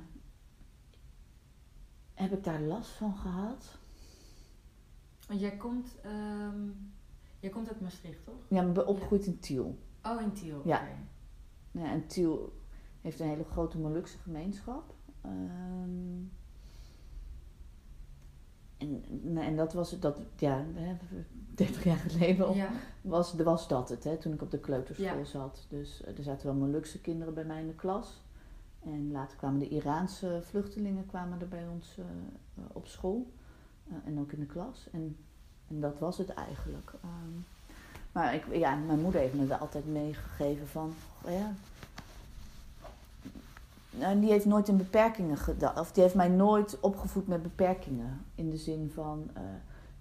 [2.13, 3.77] heb ik daar last van gehad?
[5.27, 6.69] Want jij komt, ehm,
[7.39, 8.45] jij komt uit Maastricht, toch?
[8.47, 9.79] Ja, maar opgegroeid in Tiel.
[10.03, 10.61] Oh, in Tiel.
[10.65, 10.87] Ja.
[11.71, 12.53] Ja, en Tiel
[13.05, 14.93] heeft een hele grote Molukse gemeenschap.
[15.21, 16.23] Ehm,
[18.77, 19.03] en,
[19.37, 20.95] en dat was het, dat, ja, hè,
[21.55, 22.69] 30 jaar geleden al, Ja.
[23.01, 25.25] was, was dat het, hè, toen ik op de kleuterschool Ja.
[25.25, 25.65] zat.
[25.69, 28.21] Dus eh, er zaten wel Molukse kinderen bij mij in de klas.
[28.83, 32.05] En later kwamen de Iraanse vluchtelingen kwamen er bij ons eh,
[32.57, 33.31] eh, op school.
[34.05, 34.87] En ook in de klas.
[34.91, 35.17] En,
[35.67, 36.91] en dat was het eigenlijk.
[37.03, 37.39] Ehm,
[38.11, 40.93] maar ik, ja, mijn moeder heeft me er altijd meegegeven van,
[41.27, 41.53] ja,
[43.99, 45.79] nou, die heeft nooit in beperkingen gedacht.
[45.79, 48.25] Of die heeft mij nooit opgevoed met beperkingen.
[48.35, 49.41] In de zin van, eh,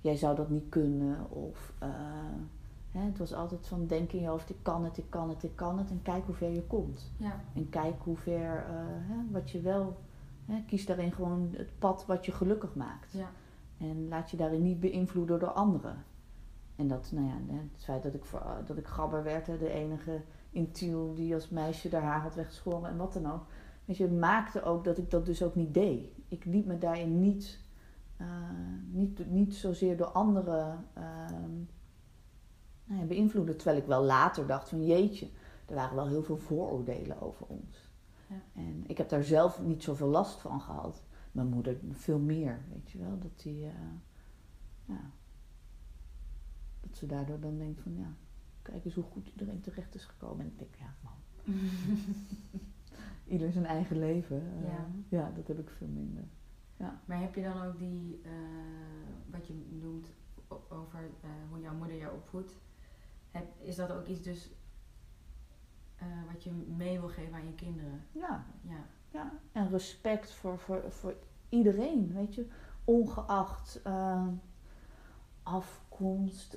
[0.01, 1.31] jij zou dat niet kunnen.
[1.31, 1.89] Of eh,
[2.91, 5.43] hè, het was altijd van, denk in je hoofd, ik kan het, ik kan het,
[5.43, 5.91] ik kan het.
[5.91, 7.13] En kijk hoe ver je komt.
[7.17, 7.41] Ja.
[7.55, 9.97] En kijk hoe ver, eh, hè, wat je wel...
[10.45, 13.13] Hè, kies daarin gewoon het pad wat je gelukkig maakt.
[13.13, 13.31] Ja.
[13.79, 16.05] En laat je daarin niet beïnvloeden door anderen.
[16.77, 17.35] En dat, nou ja,
[17.73, 21.35] het feit dat ik, voor, dat ik gabber werd, hè, de enige in Tiel die
[21.35, 23.43] als meisje haar haar had weggeschoren en wat dan ook.
[23.85, 26.07] Weet je, maakte ook dat ik dat dus ook niet deed.
[26.29, 27.59] Ik liet me daarin niet,
[28.17, 28.27] eh,
[28.91, 31.53] niet, niet zozeer door anderen ehm,
[32.85, 33.57] nou ja, beïnvloeden.
[33.57, 35.29] Terwijl ik wel later dacht van jeetje,
[35.67, 37.93] er waren wel heel veel vooroordelen over ons.
[38.27, 38.43] Ja.
[38.55, 41.03] En ik heb daar zelf niet zoveel last van gehad.
[41.33, 43.19] Mijn moeder veel meer, weet je wel.
[43.19, 43.73] Dat die, eh,
[44.85, 45.11] ja,
[46.81, 48.15] dat ze daardoor dan denkt van ja,
[48.63, 50.41] kijk eens hoe goed iedereen terecht is gekomen.
[50.41, 51.13] En ik denk, ja man,
[53.35, 54.37] ieder zijn eigen leven.
[54.63, 54.87] Eh, Ja.
[55.09, 56.25] ja, dat heb ik veel minder.
[57.05, 58.31] Maar heb je dan ook die, eh,
[59.31, 60.13] wat je noemt
[60.69, 62.57] over eh, hoe jouw moeder jou opvoedt,
[63.31, 64.51] heb, is dat ook iets dus
[66.33, 68.05] wat je mee wil geven aan je kinderen?
[68.13, 68.85] Ja, Ja.
[69.11, 69.33] ja.
[69.53, 71.15] En respect voor, voor, voor
[71.49, 72.47] iedereen, weet je.
[72.85, 73.81] Ongeacht
[75.43, 76.57] afkomst,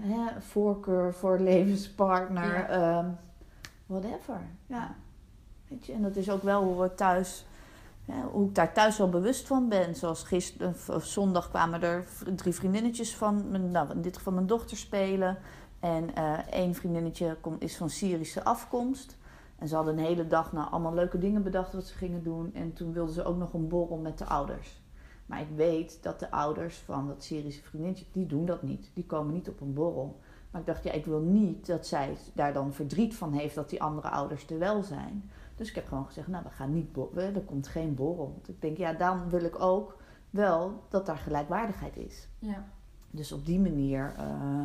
[0.00, 2.68] hè, voorkeur voor levenspartner, Ja.
[2.68, 3.10] ehm,
[3.86, 4.40] whatever.
[4.66, 4.94] Ja.
[5.68, 7.44] En dat is ook wel hoe we thuis
[8.32, 9.94] hoe ik daar thuis wel bewust van ben.
[9.94, 12.04] Zoals gisteren, of zondag kwamen er
[12.36, 15.38] drie vriendinnetjes van, mijn- nou, in dit geval mijn dochter spelen.
[15.80, 19.16] En eh, één vriendinnetje kom- is van Syrische afkomst.
[19.58, 22.50] En ze hadden een hele dag nou, allemaal leuke dingen bedacht wat ze gingen doen.
[22.54, 24.82] En toen wilden ze ook nog een borrel met de ouders.
[25.26, 28.90] Maar ik weet dat de ouders van dat Syrische vriendinnetje, die doen dat niet.
[28.94, 30.20] Die komen niet op een borrel.
[30.50, 33.70] Maar ik dacht, ja, ik wil niet dat zij daar dan verdriet van heeft dat
[33.70, 35.30] die andere ouders er wel zijn.
[35.56, 37.34] Dus ik heb gewoon gezegd, nou, we gaan niet borrelen.
[37.34, 38.30] Er komt geen borrel.
[38.32, 39.96] Want ik denk, ja, dan wil ik ook
[40.30, 42.28] wel dat daar gelijkwaardigheid is.
[42.38, 42.64] Ja.
[43.10, 44.64] Dus op die manier, eh,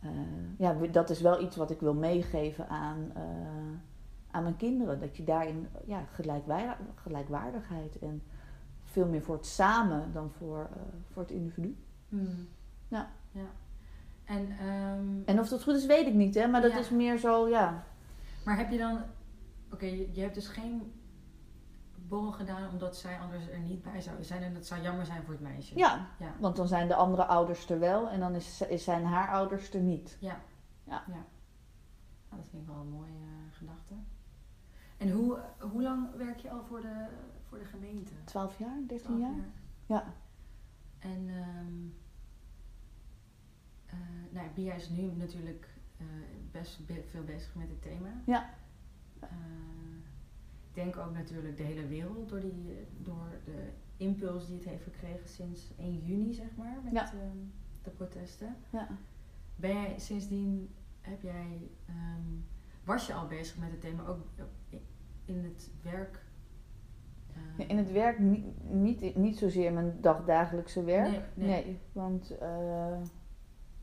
[0.00, 0.10] eh,
[0.58, 3.22] ja, dat is wel iets wat ik wil meegeven aan, eh,
[4.30, 5.00] aan mijn kinderen.
[5.00, 8.22] Dat je daarin, ja, gelijkwaar- gelijkwaardigheid en
[8.84, 10.68] veel meer voor het samen dan voor,
[11.12, 11.76] voor het individu.
[12.08, 12.48] Hmm.
[12.88, 13.08] Ja.
[13.32, 13.46] ja.
[14.24, 16.46] En, ehm, En of dat goed is, weet ik niet, hè.
[16.46, 16.78] Maar dat Ja.
[16.78, 17.84] is meer zo, ja.
[18.44, 18.98] maar heb je dan...
[19.72, 20.92] Oké, je, hebt dus geen
[21.94, 24.42] borrel gedaan omdat zij anders er niet bij zou zijn.
[24.42, 25.78] En dat zou jammer zijn voor het meisje.
[25.78, 26.34] Ja, Ja.
[26.40, 29.80] want dan zijn de andere ouders er wel en dan is, zijn haar ouders er
[29.80, 30.16] niet.
[30.20, 30.40] Ja.
[30.84, 31.04] Ja.
[31.08, 31.22] Nou,
[32.36, 33.94] dat vind ik wel een mooie eh, gedachte.
[34.96, 37.06] En hoe, hoe lang werk je al voor de,
[37.48, 38.12] voor de gemeente?
[38.24, 39.44] 12 jaar, 13 Twaalf jaar?
[39.86, 40.14] Ja.
[40.98, 41.88] En ehm
[43.86, 43.98] eh,
[44.30, 46.06] nou, ja, Bia is nu natuurlijk eh,
[46.50, 48.08] best be- veel bezig met het thema.
[48.26, 48.50] Ja.
[49.20, 49.28] Eh,
[50.68, 54.82] ik denk ook natuurlijk de hele wereld door, die, door de impuls die het heeft
[54.82, 57.04] gekregen sinds 1 juni, zeg maar, met Ja.
[57.12, 57.36] ehm,
[57.82, 58.56] de protesten.
[58.72, 58.88] Ja.
[59.56, 62.26] Ben jij sindsdien, heb jij, ehm,
[62.84, 64.26] was je al bezig met het thema, ook
[65.24, 66.24] in het werk?
[67.58, 71.10] eh, In het werk niet, niet, niet zozeer mijn dagdagelijkse werk.
[71.34, 71.78] Nee, nee.
[71.92, 72.98] want eh,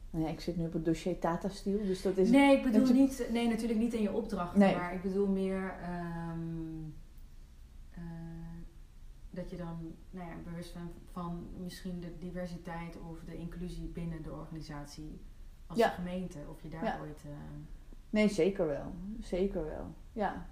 [0.10, 2.30] ja, ik zit nu op het dossier Tata Steel, dus dat is...
[2.30, 4.76] Nee, ik bedoel natu- niet, nee, natuurlijk niet in je opdracht, Nee.
[4.76, 6.40] maar ik bedoel meer ehm,
[7.92, 8.02] eh,
[9.30, 14.22] dat je dan nou ja, bewust bent van misschien de diversiteit of de inclusie binnen
[14.24, 15.20] de organisatie
[15.68, 15.90] als Ja.
[15.90, 17.00] gemeente, of je daar Ja.
[17.02, 17.22] ooit.
[17.26, 17.32] eh,
[18.10, 18.92] Nee, zeker wel.
[19.20, 19.86] Zeker wel.
[20.14, 20.46] Ja.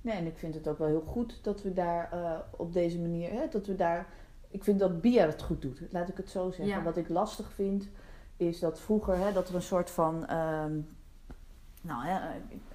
[0.00, 3.00] Nee, en ik vind het ook wel heel goed dat we daar eh, op deze
[3.00, 4.06] manier, hè, dat we daar.
[4.48, 6.66] Ik vind dat Bia het goed doet, laat ik het zo zeggen.
[6.76, 6.82] Ja.
[6.82, 7.88] Wat ik lastig vind,
[8.40, 10.26] is dat vroeger, hè, dat er een soort van.
[10.26, 10.80] ehm,
[11.82, 12.18] nou, hè,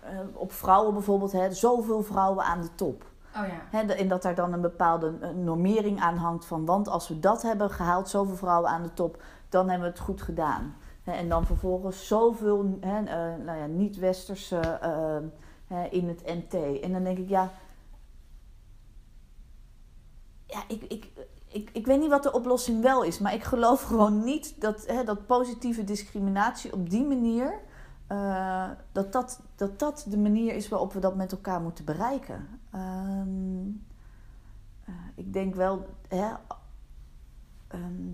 [0.02, 3.04] eh, op vrouwen bijvoorbeeld, hè, zoveel vrouwen aan de top.
[3.36, 6.88] oh ja, Hè, en dat daar dan een bepaalde eh, normering aan hangt van, want
[6.88, 10.22] als we dat hebben gehaald, zoveel vrouwen aan de top, dan hebben we het goed
[10.22, 10.76] gedaan.
[11.04, 14.80] En dan vervolgens zoveel hè, eh, nou ja, niet-westerse
[15.90, 16.82] in het NT.
[16.82, 17.52] En dan denk ik, ja,
[20.46, 21.12] ja ik, ik,
[21.56, 24.86] ik, ik weet niet wat de oplossing wel is, maar ik geloof gewoon niet dat,
[24.88, 27.60] hè, dat positieve discriminatie op die manier,
[28.08, 32.48] eh, dat, dat, dat dat de manier is waarop we dat met elkaar moeten bereiken.
[32.72, 33.68] Ehm,
[34.86, 36.32] eh, ik denk wel, hè,
[37.68, 38.12] ehm,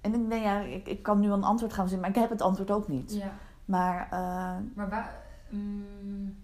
[0.00, 2.30] en ik, denk, ja, ik, ik kan nu een antwoord gaan zien, maar ik heb
[2.30, 3.14] het antwoord ook niet.
[3.14, 3.32] ja.
[3.64, 5.14] Maar eh, Maar waar.
[5.50, 6.36] mm,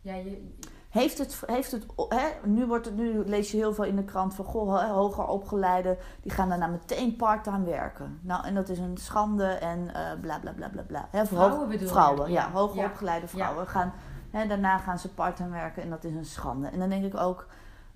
[0.00, 0.52] ja, je,
[0.94, 4.04] Heeft het, heeft het hè, nu, wordt het, nu lees je heel veel in de
[4.04, 8.18] krant van goh, hè, hoger opgeleiden, die gaan daarna meteen part-time werken.
[8.22, 11.08] Nou, en dat is een schande en eh bla bla bla bla bla.
[11.10, 11.88] Hè, Vrouwen hoog- bedoel?
[11.88, 13.92] Vrouwen, ja, Ja, hoger ja, opgeleide vrouwen gaan.
[14.30, 16.68] Hè, daarna gaan ze part-time werken en dat is een schande.
[16.68, 17.46] En dan denk ik ook.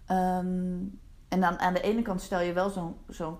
[0.06, 0.76] ehm,
[1.28, 3.36] en dan aan de ene kant stel je wel zo'n zo'n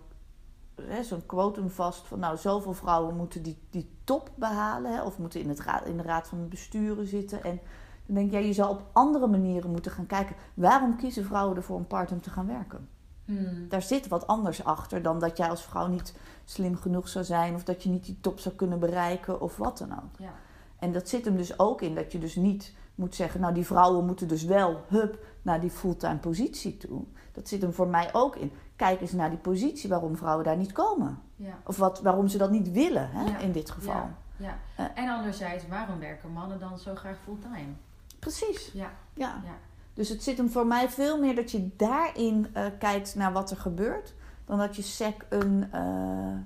[0.83, 5.19] hè, zo'n quotum vast van nou, zoveel vrouwen moeten die, die top behalen, hè, of
[5.19, 7.45] moeten in, het raad, in de raad van besturen zitten.
[7.45, 7.61] En
[8.09, 10.37] dan denk ja, je zou op andere manieren moeten gaan kijken.
[10.55, 12.89] Waarom kiezen vrouwen ervoor om part-time te gaan werken?
[13.25, 17.25] mm, Daar zit wat anders achter dan dat jij als vrouw niet slim genoeg zou
[17.25, 20.19] zijn, of dat je niet die top zou kunnen bereiken, of wat dan ook.
[20.19, 20.33] ja.
[20.79, 23.67] En dat zit hem dus ook in dat je dus niet moet zeggen, nou die
[23.67, 27.03] vrouwen moeten dus wel, hup, naar die fulltime positie toe.
[27.33, 28.53] Dat zit hem voor mij ook in.
[28.77, 31.19] Kijk eens naar die positie waarom vrouwen daar niet komen.
[31.37, 31.59] ja.
[31.65, 33.95] Of wat, waarom ze dat niet willen, hè, Ja, in dit geval.
[33.95, 34.59] Ja, ja.
[34.77, 35.03] Eh.
[35.05, 37.73] en anderzijds, waarom werken mannen dan zo graag fulltime?
[38.19, 39.41] Precies, Ja, ja.
[39.45, 39.57] ja.
[39.95, 43.51] Dus het zit hem voor mij veel meer dat je daarin eh, kijkt naar wat
[43.51, 46.37] er gebeurt, dan dat je sec een, eh,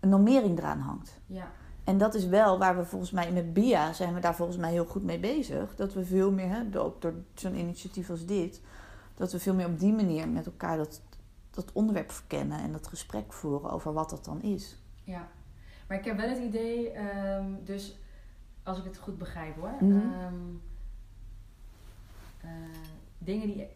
[0.00, 1.20] een normering eraan hangt.
[1.26, 1.50] ja.
[1.84, 4.70] En dat is wel waar we volgens mij met BIA zijn we daar volgens mij
[4.72, 5.74] heel goed mee bezig.
[5.76, 8.60] Dat we veel meer, hè, ook door zo'n initiatief als dit,
[9.14, 11.02] dat we veel meer op die manier met elkaar dat,
[11.50, 14.76] dat onderwerp verkennen en dat gesprek voeren over wat dat dan is.
[15.02, 15.28] Ja,
[15.88, 17.98] maar ik heb wel het idee, ehm, dus
[18.62, 19.92] als ik het goed begrijp hoor, Mhm.
[20.12, 20.34] ehm,
[22.44, 22.50] eh,
[23.18, 23.66] dingen die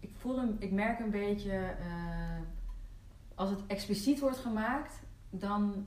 [0.00, 2.40] ik voel hem, ik merk een beetje, eh,
[3.34, 5.86] als het expliciet wordt gemaakt, dan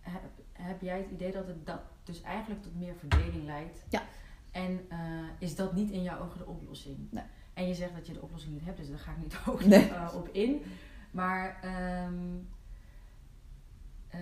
[0.00, 0.22] heb,
[0.52, 3.84] heb jij het idee dat het dat dus eigenlijk tot meer verdeling leidt.
[3.88, 4.02] Ja.
[4.50, 4.98] En eh,
[5.38, 6.96] is dat niet in jouw ogen de oplossing?
[7.10, 7.24] Nee.
[7.54, 9.64] En je zegt dat je de oplossing niet hebt, dus daar ga ik niet ook
[9.64, 9.90] Nee.
[10.14, 10.62] op in.
[11.10, 12.14] Maar ehm,
[14.10, 14.20] eh,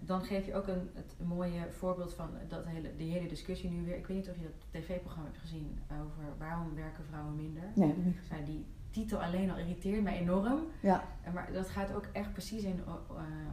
[0.00, 3.84] dan geef je ook een, het mooie voorbeeld van dat hele, die hele discussie nu
[3.84, 3.96] weer.
[3.96, 7.62] Ik weet niet of je dat tv-programma hebt gezien over waarom werken vrouwen minder.
[7.74, 10.60] Nee, niet Nou, die titel alleen al irriteert mij enorm.
[10.80, 11.04] Ja.
[11.22, 12.94] En Maar dat gaat ook echt precies in eh,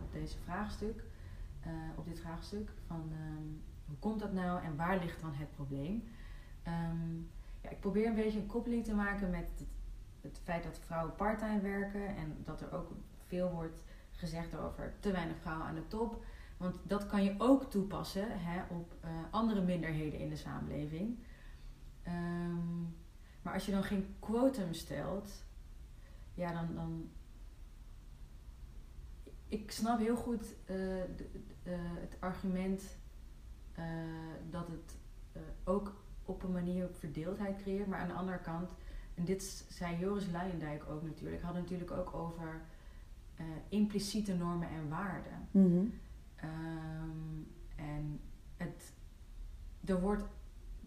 [0.04, 1.04] op deze vraagstuk.
[1.64, 3.44] eh, op dit vraagstuk van ehm,
[3.86, 6.04] hoe komt dat nou en waar ligt dan het probleem?
[6.64, 7.16] Ehm,
[7.62, 9.68] ja, ik probeer een beetje een koppeling te maken met het,
[10.22, 12.92] het feit dat vrouwen parttime werken en dat er ook
[13.28, 13.82] veel wordt
[14.18, 16.24] gezegd over te weinig vrouwen aan de top.
[16.58, 21.18] Want dat kan je ook toepassen hè, op eh, andere minderheden in de samenleving.
[22.04, 22.82] Ehm,
[23.42, 25.44] maar als je dan geen quotum stelt,
[26.34, 26.76] ja, dan.
[26.76, 27.10] dan
[29.50, 31.08] ik snap heel goed eh, eh,
[32.00, 32.98] het argument
[34.50, 34.98] dat het
[35.64, 35.94] ook
[36.26, 37.88] op een manier verdeeldheid creëert.
[37.88, 38.72] Maar aan de andere kant,
[39.16, 42.62] en dit zei Joris Luijendijk ook natuurlijk, hadden natuurlijk ook over
[43.38, 45.48] eh, impliciete normen en waarden.
[45.52, 45.86] Mhm.
[46.36, 47.42] Ehm,
[47.76, 48.20] en
[48.58, 48.94] het,
[49.86, 50.24] er wordt,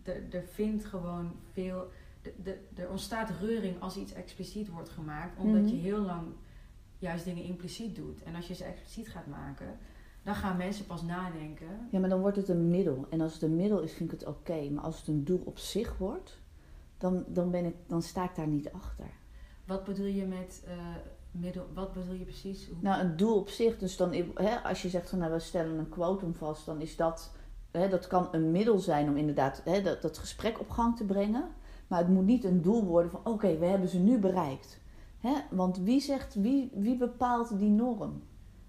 [0.02, 1.90] er, er vindt gewoon veel,
[2.22, 5.70] de, de, er ontstaat reuring als iets expliciet wordt gemaakt, omdat Mhm.
[5.70, 6.26] je heel lang
[6.98, 8.22] juist dingen impliciet doet.
[8.22, 9.78] En als je ze expliciet gaat maken,
[10.22, 11.88] dan gaan mensen pas nadenken.
[11.90, 13.06] Ja, maar dan wordt het een middel.
[13.10, 14.70] En als het een middel is, vind ik het oké.
[14.70, 16.40] Maar als het een doel op zich wordt,
[16.98, 19.06] dan, dan, ben ik, dan sta ik daar niet achter.
[19.66, 20.76] Wat bedoel je met eh,
[21.30, 22.70] middel, wat bedoel je precies?
[22.80, 25.78] Nou, een doel op zich, dus dan, hè, als je zegt van nou, we stellen
[25.78, 27.32] een quotum vast, dan is dat,
[27.70, 31.04] hè, dat kan een middel zijn om inderdaad hè, dat, dat gesprek op gang te
[31.04, 31.44] brengen.
[31.90, 34.80] Maar het moet niet een doel worden van oké, we hebben ze nu bereikt.
[35.18, 35.34] Hè?
[35.50, 38.22] Want wie zegt, wie, wie bepaalt die norm?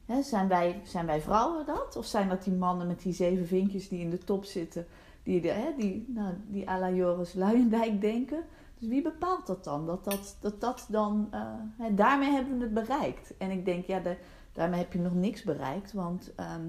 [0.06, 1.95] Hè, zijn, wij, zijn wij vrouwen dat?
[1.95, 4.86] Of zijn dat die mannen met die zeven vinkjes die in de top zitten,
[5.24, 8.43] die, hè, die, nou, die à la Joris Luijendijk denken?
[8.82, 9.86] Dus wie bepaalt dat dan?
[9.86, 11.41] Dat dat, dat, dat dan, eh,
[11.78, 13.38] hè, daarmee hebben we het bereikt.
[13.38, 14.17] En ik denk, ja, de,
[14.52, 16.62] daarmee heb je nog niks bereikt, want ehm,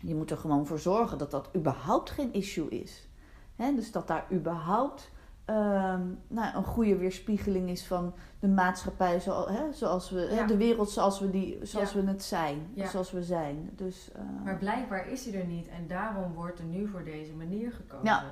[0.00, 3.08] je moet er gewoon voor zorgen dat dat überhaupt geen issue is.
[3.56, 5.12] Hè, dus dat daar überhaupt
[5.44, 10.56] ehm, nou, een goede weerspiegeling is van de maatschappij zoals, hè, zoals we, hè, de
[10.56, 12.00] wereld zoals we, die, zoals Ja.
[12.02, 12.88] we het zijn, Ja.
[12.88, 13.70] zoals we zijn.
[13.76, 17.32] Dus, eh, Maar blijkbaar is hij er niet en daarom wordt er nu voor deze
[17.34, 18.04] manier gekozen.
[18.06, 18.24] Ja.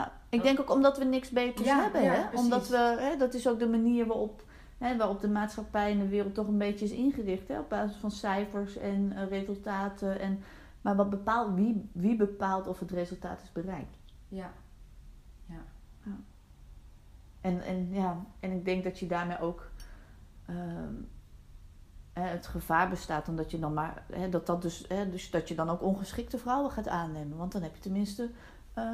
[0.00, 2.02] Nou, ik denk ook omdat we niks beters Ja, hebben.
[2.02, 2.28] ja, hè?
[2.28, 2.44] precies.
[2.44, 4.44] Omdat we, hè, dat is ook de manier waarop,
[4.78, 7.48] hè, waarop de maatschappij en de wereld toch een beetje is ingericht.
[7.48, 7.58] Hè?
[7.58, 10.20] Op basis van cijfers en eh, resultaten.
[10.20, 10.42] En,
[10.80, 13.96] maar wat bepaalt, wie, wie bepaalt of het resultaat is bereikt?
[14.28, 14.52] Ja.
[17.40, 19.70] En, en, ja, en ik denk dat je daarmee ook
[20.46, 20.94] ehm,
[22.12, 25.54] het gevaar bestaat, omdat je dan maar hè, dat, dat dus, hè, dus dat je
[25.54, 27.36] dan ook ongeschikte vrouwen gaat aannemen.
[27.36, 28.30] Want dan heb je tenminste
[28.74, 28.84] eh,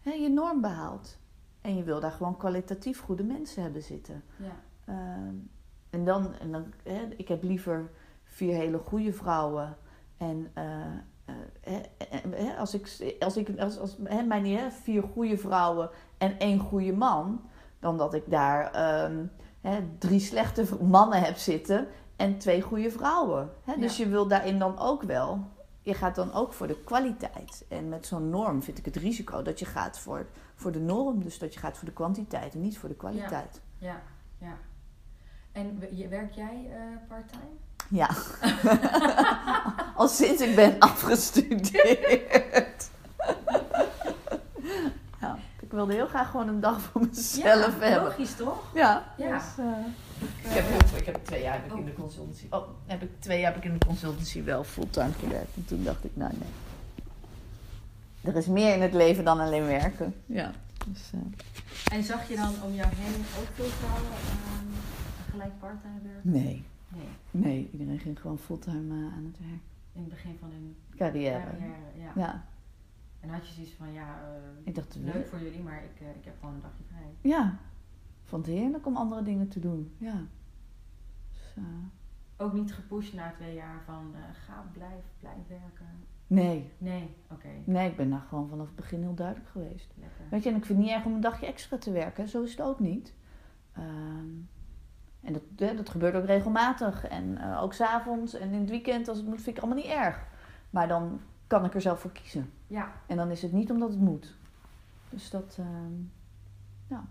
[0.00, 1.18] hè, je norm behaald.
[1.60, 4.22] En je wil daar gewoon kwalitatief goede mensen hebben zitten.
[4.36, 4.56] ja.
[4.84, 5.34] Ehm,
[5.90, 7.90] en dan, en dan hè, ik heb liever
[8.24, 9.76] vier hele goede vrouwen.
[10.16, 10.86] En eh,
[11.60, 11.80] eh,
[12.30, 16.58] hè, als ik, als ik als, als, hè, mijn hè, vier goede vrouwen en één
[16.58, 17.40] goede man,
[17.78, 19.26] dan dat ik daar ehm,
[19.60, 21.86] hè, drie slechte mannen heb zitten
[22.16, 23.50] en twee goede vrouwen.
[23.64, 23.78] Hè?
[23.78, 25.44] Dus je wil daarin dan ook wel.
[25.82, 27.64] Je gaat dan ook voor de kwaliteit.
[27.68, 31.22] En met zo'n norm vind ik het risico dat je gaat voor, voor de norm.
[31.22, 33.60] Dus dat je gaat voor de kwantiteit en niet voor de kwaliteit.
[33.78, 34.02] Ja,
[34.38, 34.56] ja.
[35.52, 37.42] En werk jij eh parttime?
[37.88, 38.10] Ja.
[39.96, 42.90] Al sinds ik ben afgestudeerd.
[45.20, 48.02] ja, ik wilde heel graag gewoon een dag voor mezelf ja, hebben.
[48.02, 48.62] logisch toch?
[48.74, 49.12] Ja.
[49.16, 49.38] Ja.
[49.38, 49.64] Dus, eh,
[50.20, 52.46] ik, heb, heel- ik heb twee jaar heb ik in de consultancy.
[52.50, 55.56] Oh, heb ik twee jaar heb ik in de consultancy wel fulltime gewerkt.
[55.56, 56.48] En toen dacht ik, nou nee.
[58.32, 60.14] Er is meer in het leven dan alleen werken.
[60.26, 60.52] Ja.
[60.86, 66.00] Dus, eh, En zag je dan om jou heen ook veel vrouwen ehm, gelijk parttime
[66.02, 66.30] werken?
[66.30, 66.64] nee.
[66.88, 69.60] Nee, Nee, iedereen ging gewoon fulltime eh, aan het werk.
[69.92, 71.44] in het begin van hun Carrière.
[71.44, 71.74] carrière.
[71.96, 72.12] Ja.
[72.16, 72.44] Ja,
[73.20, 76.24] En had je zoiets van, ja, eh, ik dacht, leuk voor jullie, maar ik, ik
[76.24, 77.30] heb gewoon een dagje vrij.
[77.30, 77.56] Ja,
[78.30, 79.94] vond het heerlijk om andere dingen te doen.
[79.98, 80.22] Ja.
[81.32, 81.62] Dus, eh,
[82.36, 85.86] Ook niet gepusht na twee jaar van, eh, ga, blijf, blijf werken.
[86.26, 89.92] nee, Nee, oké, nee, ik ben daar gewoon vanaf het begin heel duidelijk geweest.
[89.94, 90.24] lekker.
[90.30, 92.28] Weet je, en ik vind het niet erg om een dagje extra te werken.
[92.28, 93.14] Zo is het ook niet.
[93.72, 94.28] Ehm,
[95.20, 97.04] en dat, dat gebeurt ook regelmatig.
[97.06, 99.92] En eh, ook s'avonds en in het weekend, als het moet, vind ik allemaal niet
[99.92, 100.26] erg.
[100.70, 102.50] Maar dan kan ik er zelf voor kiezen.
[102.66, 104.36] Ja, En dan is het niet omdat het moet.
[105.08, 105.58] Dus dat,
[106.86, 107.04] ja.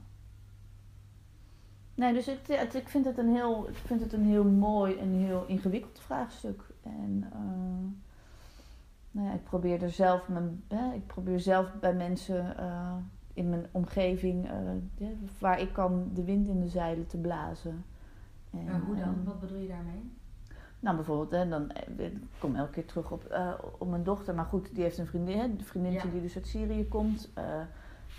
[2.00, 4.98] Nee, dus het, het- ik, vind het een heel, ik vind het een heel mooi
[4.98, 6.64] en heel ingewikkeld vraagstuk.
[6.84, 7.40] En eh,
[9.12, 12.94] nou ja, ik probeer er zelf, mijn, hè, ik probeer zelf bij mensen eh,
[13.34, 15.08] in mijn omgeving eh,
[15.40, 17.84] waar ik kan de wind in de zeilen te blazen.
[18.52, 19.24] En, Maar hoe dan?
[19.24, 20.12] Wat bedoel je daarmee?
[20.80, 23.40] nou, bijvoorbeeld, hè, dan, ik kom elke keer terug op,
[23.78, 24.36] op mijn dochter.
[24.36, 26.14] Maar goed, die heeft een vriendin, hè, vriendinnetje Ja.
[26.14, 27.30] die dus uit Syrië komt.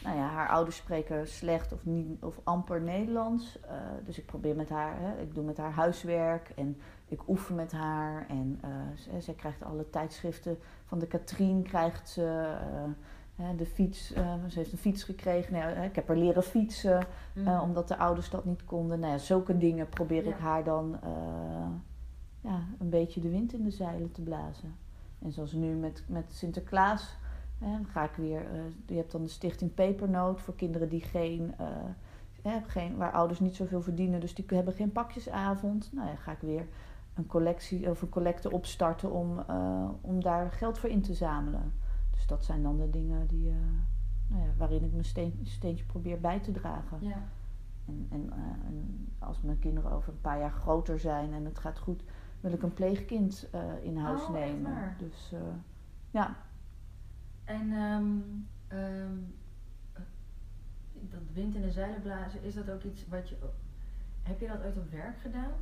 [0.01, 3.61] Eh, nou ja, haar ouders spreken slecht of, niet, of amper Nederlands.
[3.61, 3.75] Eh,
[4.05, 6.77] dus ik probeer met haar, hè, ik doe met haar huiswerk en
[7.07, 8.27] ik oefen met haar.
[8.29, 12.55] En eh, ze, zij krijgt alle tijdschriften van de Katrien, krijgt ze.
[12.61, 12.91] eh,
[13.45, 15.53] hè, de fiets, eh, ze heeft een fiets gekregen.
[15.53, 17.07] Nou, ik heb haar leren fietsen.
[17.33, 17.47] Hm.
[17.49, 19.01] Eh, omdat de ouders dat niet konden.
[19.01, 21.11] Nou ja, zulke dingen probeer ik haar dan eh,
[22.41, 24.75] ja, een beetje de wind in de zeilen te blazen.
[25.23, 27.17] En zoals nu met, met Sinterklaas
[27.69, 28.41] dan ga ik weer.
[28.53, 31.67] eh, je hebt dan de stichting Pepernoot voor kinderen die geen, eh,
[32.43, 32.97] hè, geen.
[32.97, 35.91] waar ouders niet zoveel verdienen, dus die hebben geen pakjesavond.
[35.93, 36.67] Nou ja, ga ik weer
[37.15, 41.73] een collectie of een collecte opstarten om, eh, om daar geld voor in te zamelen.
[42.11, 43.55] Dus dat zijn dan de dingen die, eh,
[44.27, 46.99] nou ja, waarin ik mijn steen, steentje probeer bij te dragen.
[47.01, 47.23] Ja.
[47.87, 51.59] En, en, eh, en als mijn kinderen over een paar jaar groter zijn en het
[51.59, 52.03] gaat goed,
[52.41, 54.95] wil ik een pleegkind eh, in huis Oh, nemen.
[54.99, 55.41] Dus eh,
[56.11, 56.37] ja,
[57.51, 58.07] En ehm,
[58.69, 59.17] ehm,
[59.93, 60.03] eh,
[60.93, 63.37] dat wind in de zeilen blazen, is dat ook iets wat je.
[64.23, 65.53] Heb je dat ooit op werk gedaan?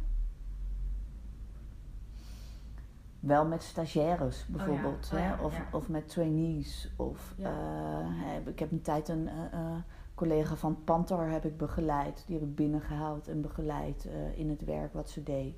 [3.20, 5.10] wel met stagiaires bijvoorbeeld.
[5.14, 5.42] Oh ja, hè?
[5.42, 5.66] Of, ja.
[5.72, 6.90] of met trainees.
[6.96, 9.76] Of eh, ik heb een tijd een eh, eh,
[10.14, 12.24] collega van Pantar heb ik begeleid.
[12.26, 15.56] Die heb ik binnengehaald en begeleid in het werk wat ze deed.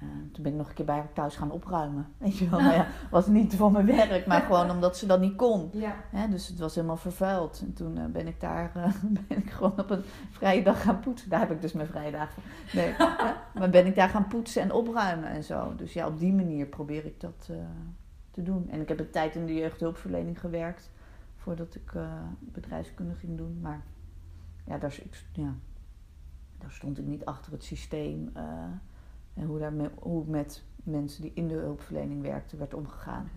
[0.00, 2.06] Eh, toen ben ik nog een keer bij haar thuis gaan opruimen.
[2.18, 5.20] Weet je wel, nou ja, was niet voor mijn werk, maar gewoon omdat ze dat
[5.20, 5.70] niet kon.
[5.72, 5.94] Ja.
[6.10, 7.60] Hè, dus het was helemaal vervuild.
[7.60, 8.92] En toen eh, ben ik daar eh,
[9.28, 11.30] ben ik gewoon op een vrije dag gaan poetsen.
[11.30, 12.42] Daar heb ik dus mijn vrije dagen.
[12.72, 12.94] Nee,
[13.54, 15.74] maar ben ik daar gaan poetsen en opruimen en zo.
[15.76, 17.50] Dus ja, op die manier probeer ik dat
[18.30, 18.68] te doen.
[18.70, 20.90] En ik heb een tijd in de jeugdhulpverlening gewerkt.
[21.36, 21.92] Voordat ik
[22.38, 23.58] bedrijfskunde ging doen.
[23.60, 23.82] Maar
[24.66, 25.54] ja daar, ik, ja,
[26.58, 28.32] daar stond ik niet achter het systeem.
[29.34, 33.30] En hoe, daar me- hoe met mensen die in de hulpverlening werkten werd omgegaan.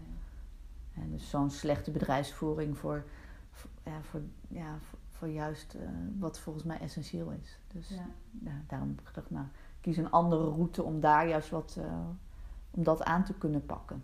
[0.96, 3.04] En dus zo'n slechte bedrijfsvoering voor,
[3.52, 5.88] voor, ja, voor, ja, voor, voor juist eh,
[6.20, 7.60] wat volgens mij essentieel is.
[7.68, 8.06] Dus Ja.
[8.44, 9.46] ja, daarom heb ik gedacht, nou,
[9.82, 12.00] kies een andere route om daar juist wat, eh,
[12.72, 14.04] om dat aan te kunnen pakken.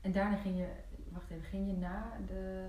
[0.00, 0.68] En daarna ging je,
[1.12, 2.66] wacht even, ging je na, de,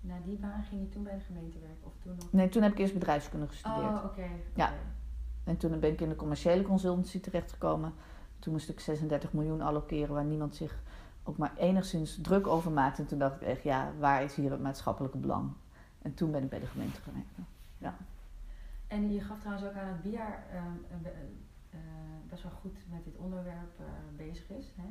[0.00, 1.86] na die baan, ging je toen bij de gemeente werken?
[1.86, 2.32] Of toen nog?
[2.32, 3.80] Nee, toen heb ik eerst bedrijfskunde gestudeerd.
[3.98, 4.26] Oh, oké.
[4.54, 4.72] Ja.
[5.44, 7.92] En toen ben ik in de commerciële consultancy terechtgekomen.
[8.38, 10.82] Toen moest ik 36 miljoen allokeren waar niemand zich
[11.22, 13.02] ook maar enigszins druk over maakte.
[13.02, 15.52] En toen dacht ik echt, ja, waar is hier het maatschappelijke belang?
[16.02, 17.46] En toen ben ik bij de gemeente gaan werken.
[18.86, 21.78] En je gaf trouwens ook aan dat BIA ehm, eh, be-
[22.28, 23.84] best wel goed met dit onderwerp eh,
[24.16, 24.72] bezig is.
[24.76, 24.88] Hè?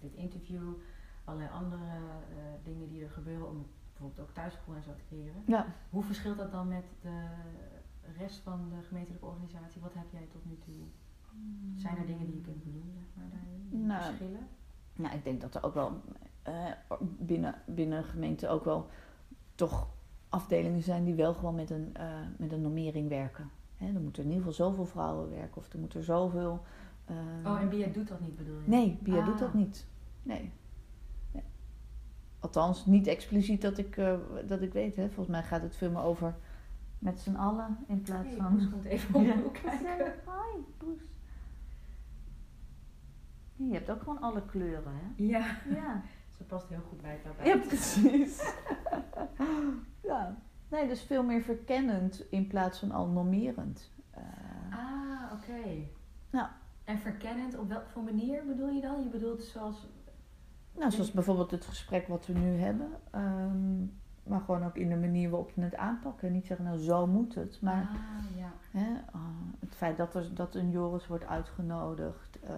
[0.00, 0.72] Dit interview,
[1.24, 5.42] allerlei andere eh, dingen die er gebeuren om bijvoorbeeld ook thuisschool en zo te creëren.
[5.46, 7.24] Ja, Hoe verschilt dat dan met de
[8.18, 9.80] rest van de gemeentelijke organisatie?
[9.80, 10.74] Wat heb jij tot nu toe?
[11.76, 13.86] Zijn er dingen die je kunt benoemen, zeg maar, daarin?
[13.86, 14.46] Nou, verschillen?
[14.94, 16.00] Nou, ik denk dat er ook wel
[16.42, 16.70] eh,
[17.18, 18.86] binnen, binnen gemeenten ook wel
[19.54, 19.88] toch
[20.28, 23.50] afdelingen zijn die wel gewoon met een, eh, met een normering werken.
[23.76, 26.62] Hè, er moeten in ieder geval zoveel vrouwen werken of er moet er zoveel.
[27.04, 28.68] eh, Oh, en BIA doet dat niet, bedoel je?
[28.68, 29.26] Nee, BIA Ah.
[29.26, 29.86] doet dat niet.
[30.22, 30.52] Nee.
[31.32, 31.42] Nee.
[32.40, 33.96] Althans, niet expliciet dat ik,
[34.46, 34.96] dat ik weet.
[34.96, 35.04] Hè.
[35.06, 36.34] Volgens mij gaat het veel meer over
[36.98, 38.52] met z'n allen in plaats Hey, van.
[38.56, 40.14] Poes komt even hoek kijken.
[40.24, 41.00] Hi, Poes.
[43.56, 45.24] Je hebt ook gewoon alle kleuren, hè?
[45.24, 46.02] Ja, Ja.
[46.36, 47.46] ze past heel goed bij het tapijt.
[47.48, 48.52] Ja, precies.
[50.10, 50.36] ja.
[50.68, 53.90] Nee, dus veel meer verkennend in plaats van al normerend.
[54.10, 54.22] Eh,
[54.70, 55.68] Ah, oké.
[56.30, 56.56] Ja.
[56.84, 59.02] En verkennend, op welke voor manier bedoel je dan?
[59.02, 59.86] Je bedoelt zoals...
[60.78, 62.90] nou, zoals bijvoorbeeld het gesprek wat we nu hebben.
[63.10, 63.84] ehm,
[64.26, 66.32] maar gewoon ook in de manier waarop je het aanpakken.
[66.32, 67.58] Niet zeggen, nou zo moet het.
[67.60, 68.52] Maar Ah, ja.
[68.78, 69.20] hè, ah,
[69.60, 72.38] het feit dat, er, dat een Joris wordt uitgenodigd.
[72.40, 72.50] eh,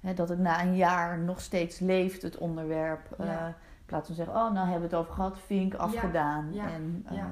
[0.00, 3.12] hè, dat het na een jaar nog steeds leeft, het onderwerp.
[3.18, 3.46] eh, Ja.
[3.46, 3.54] in
[3.86, 6.52] plaats van zeggen, oh, nou hebben we het over gehad, vink, afgedaan.
[6.52, 7.28] ja, En, eh, ja.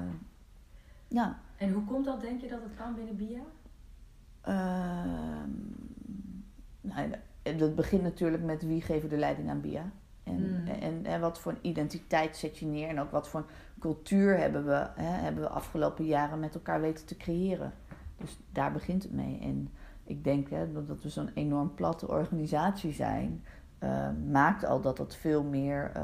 [1.09, 1.39] ja.
[1.57, 3.41] En hoe komt dat, denk je, dat het kan binnen BIA?
[4.41, 5.51] Ehm,
[6.81, 7.11] nou,
[7.59, 9.85] dat begint natuurlijk met wie geven de leiding aan BIA.
[10.25, 10.67] En, Mm.
[10.67, 12.89] en, en wat voor een identiteit zet je neer.
[12.89, 16.81] En ook wat voor een cultuur hebben we, hè, hebben we afgelopen jaren met elkaar
[16.81, 17.73] weten te creëren.
[18.17, 19.39] Dus daar begint het mee.
[19.41, 19.69] En
[20.05, 23.45] ik denk hè, dat- we zo'n enorm platte organisatie zijn.
[23.79, 26.03] eh, maakt al dat dat veel meer eh,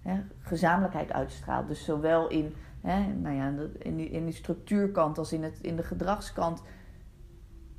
[0.00, 1.68] hè, gezamenlijkheid uitstraalt.
[1.68, 5.76] Dus zowel in, hè, nou ja, in, die, in die structuurkant als in, het, in
[5.76, 6.62] de gedragskant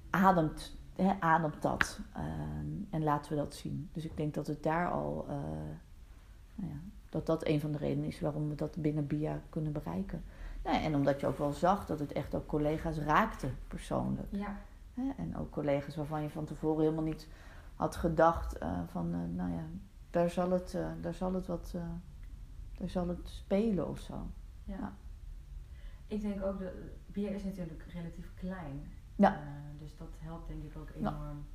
[0.09, 1.99] ademt, hè, ademt dat.
[2.13, 3.89] Ehm, en laten we dat zien.
[3.93, 5.35] Dus ik denk dat het daar al, eh,
[6.55, 6.79] nou ja,
[7.09, 10.23] dat dat een van de redenen is waarom we dat binnen BIA kunnen bereiken.
[10.63, 14.27] Nou, en omdat je ook wel zag dat het echt ook collega's raakte persoonlijk.
[14.29, 14.57] Ja.
[14.93, 15.11] Hè?
[15.17, 17.27] En ook collega's waarvan je van tevoren helemaal niet
[17.75, 19.63] had gedacht eh, van, eh, nou ja,
[20.09, 21.75] daar zal het, daar zal het wat,
[22.77, 24.27] daar zal het spelen of zo.
[24.63, 24.75] ja.
[24.75, 24.93] Ja.
[26.07, 26.71] Ik denk ook dat
[27.05, 28.92] bier is natuurlijk relatief klein.
[29.15, 29.33] Ja.
[29.35, 29.39] Eh,
[29.79, 30.95] dus dat helpt denk ik ook Ja.
[30.97, 31.45] enorm.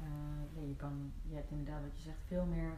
[0.00, 0.06] Eh,
[0.60, 2.70] ja, je, kan, je hebt inderdaad wat je zegt veel meer.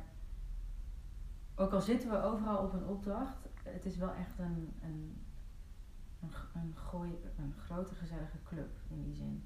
[1.54, 5.22] Ook al zitten we overal op een opdracht, het is wel echt een, een,
[6.22, 9.44] een, een, gooi, een grote gezellige club in die zin.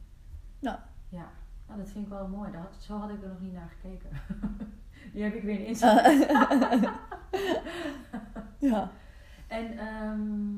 [0.59, 0.89] Ja.
[1.09, 1.31] Ja,
[1.67, 2.53] nou, dat vind ik wel mooi.
[2.53, 4.11] Dat, zo had ik er nog niet naar gekeken.
[5.13, 6.31] Die heb ik weer in inzicht.
[8.59, 8.91] ja.
[9.49, 10.52] En, ehm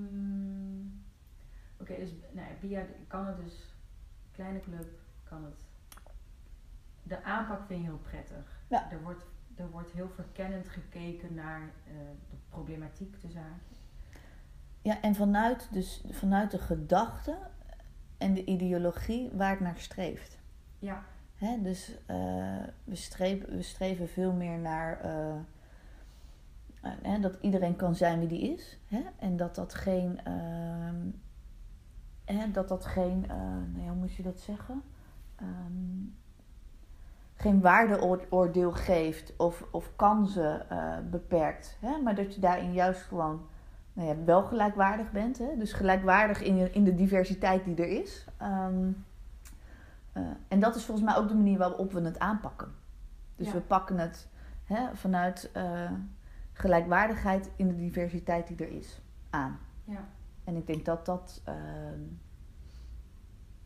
[2.05, 3.75] dus nou Bia kan het dus,
[4.33, 4.89] kleine club
[5.23, 5.55] kan het.
[7.03, 8.61] De aanpak vind je heel prettig.
[8.69, 8.91] Ja.
[8.91, 9.25] Er, wordt,
[9.57, 11.95] er wordt heel verkennend gekeken naar eh,
[12.31, 13.73] de problematiek te zaken.
[14.83, 17.39] Ja, en vanuit, dus, vanuit de gedachte
[18.19, 20.39] en de ideologie waar het naar streeft.
[20.79, 25.37] Ja, Hè, dus eh, we, streven, we streven veel meer naar eh,
[27.21, 28.79] dat iedereen kan zijn wie die is.
[28.87, 29.03] Hè?
[29.19, 30.97] En dat dat geen, ehm,
[32.25, 33.37] hè, dat dat geen eh,
[33.73, 34.83] nou ja, hoe moet je dat zeggen?
[35.37, 36.03] Ehm,
[37.35, 41.77] geen waardeoordeel geeft of, of kansen eh, beperkt.
[41.81, 41.99] Hè?
[41.99, 43.47] Maar dat je daarin juist gewoon
[43.93, 45.39] nou ja, wel gelijkwaardig bent.
[45.39, 45.57] Hè?
[45.59, 48.27] Dus gelijkwaardig in, in de diversiteit die er is.
[48.37, 48.91] Ehm,
[50.13, 52.73] eh, en dat is volgens mij ook de manier waarop we het aanpakken.
[53.37, 53.53] Dus Ja.
[53.53, 54.29] we pakken het
[54.65, 55.51] hè, vanuit
[56.53, 59.01] gelijkwaardigheid in de diversiteit die er is
[59.31, 59.59] aan.
[59.85, 60.05] ja,
[60.45, 62.01] En ik denk dat dat, ehm,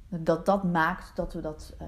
[0.09, 1.87] dat, dat maakt dat we dat eh,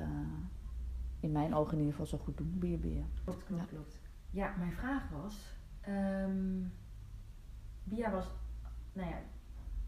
[1.20, 2.54] in mijn ogen in ieder geval zo goed doen.
[2.58, 2.78] Bier.
[3.24, 3.66] klopt, klopt, Ja.
[3.68, 3.98] klopt.
[4.30, 6.62] Ja, mijn vraag was, ehm,
[7.84, 8.26] Bia was,
[8.92, 9.16] nou ja,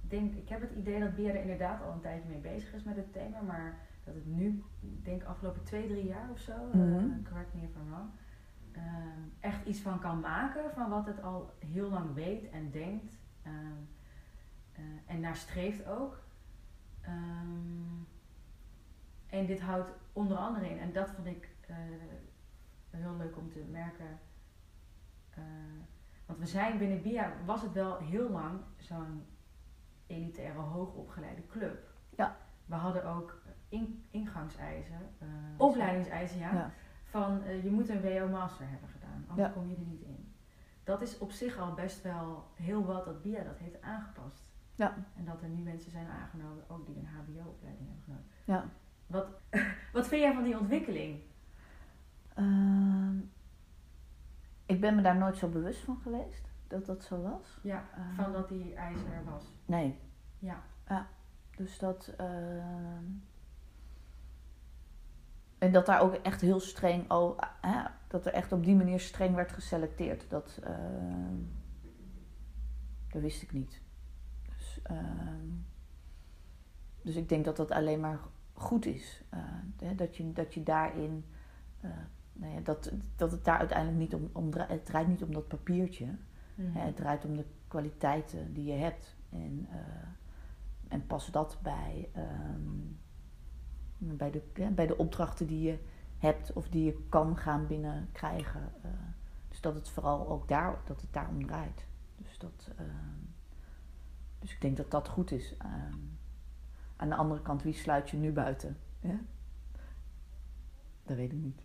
[0.02, 2.72] ik denk, ik heb het idee dat Bia er inderdaad al een tijdje mee bezig
[2.72, 6.38] is met het thema, maar dat het nu, ik denk afgelopen twee, drie jaar of
[6.38, 7.22] zo, eh, Mhm.
[7.28, 8.10] correct me if I'm wrong,
[8.72, 13.18] ehm, echt iets van kan maken van wat het al heel lang weet en denkt
[15.06, 16.20] en naar streeft ook.
[17.00, 18.00] Ehm,
[19.26, 21.76] en dit houdt onder andere in, en dat vond ik eh,
[22.90, 24.18] heel leuk om te merken.
[25.30, 25.42] eh,
[26.26, 29.24] want we zijn binnen BIA, was het wel heel lang zo'n
[30.06, 31.84] elitaire, hoogopgeleide club.
[32.16, 32.36] Ja.
[32.66, 35.26] We hadden ook in, ingangseisen, eh,
[35.56, 36.52] opleidingseisen, ja.
[36.52, 36.70] Ja.
[37.04, 39.54] Van eh, je moet een WO Master hebben gedaan, anders Ja.
[39.54, 40.32] kom je er niet in.
[40.84, 44.44] Dat is op zich al best wel heel wat dat BIA dat heeft aangepast.
[44.74, 44.94] Ja.
[45.16, 48.24] En dat er nu mensen zijn aangenomen, ook die een HBO-opleiding hebben genomen.
[48.44, 48.64] Ja.
[49.06, 49.26] Wat,
[49.92, 51.20] wat vind jij van die ontwikkeling?
[52.34, 53.18] Ehm,
[54.66, 57.58] ik ben me daar nooit zo bewust van geweest dat dat zo was.
[57.62, 58.16] Ja, Ah.
[58.24, 59.44] van dat die eis er was.
[59.66, 59.98] Nee.
[60.38, 60.62] Ja.
[61.56, 62.14] Dus dat.
[62.16, 63.04] ehm,
[65.58, 67.10] en dat daar ook echt heel streng.
[67.10, 70.30] Oh, hè, dat er echt op die manier streng werd geselecteerd.
[70.30, 70.60] Dat.
[70.64, 71.36] ehm,
[73.08, 73.80] dat wist ik niet.
[74.74, 74.82] Dus,
[77.02, 78.18] dus ik denk dat dat alleen maar
[78.52, 79.22] goed is.
[79.28, 79.38] Eh,
[79.96, 81.24] dat, je, dat je daarin.
[81.80, 81.90] eh,
[82.32, 84.70] nou ja, dat, dat het daar uiteindelijk niet om, om draait.
[84.70, 86.06] Het draait niet om dat papiertje.
[86.54, 86.78] Mhm.
[86.78, 89.16] Het draait om de kwaliteiten die je hebt.
[89.30, 89.78] En, eh,
[90.88, 92.70] en pas dat bij, ehm,
[93.98, 95.78] bij, de, ja, bij de opdrachten die je
[96.18, 98.72] hebt of die je kan gaan binnenkrijgen.
[99.48, 101.86] dus dat het vooral ook daar, dat het daar om draait.
[102.16, 103.21] Dus, dat, ehm,
[104.42, 105.54] dus ik denk dat dat goed is.
[105.58, 105.96] Ehm,
[106.96, 108.78] aan de andere kant, wie sluit je nu buiten?
[109.00, 109.16] Ja?
[111.04, 111.60] Dat weet ik niet.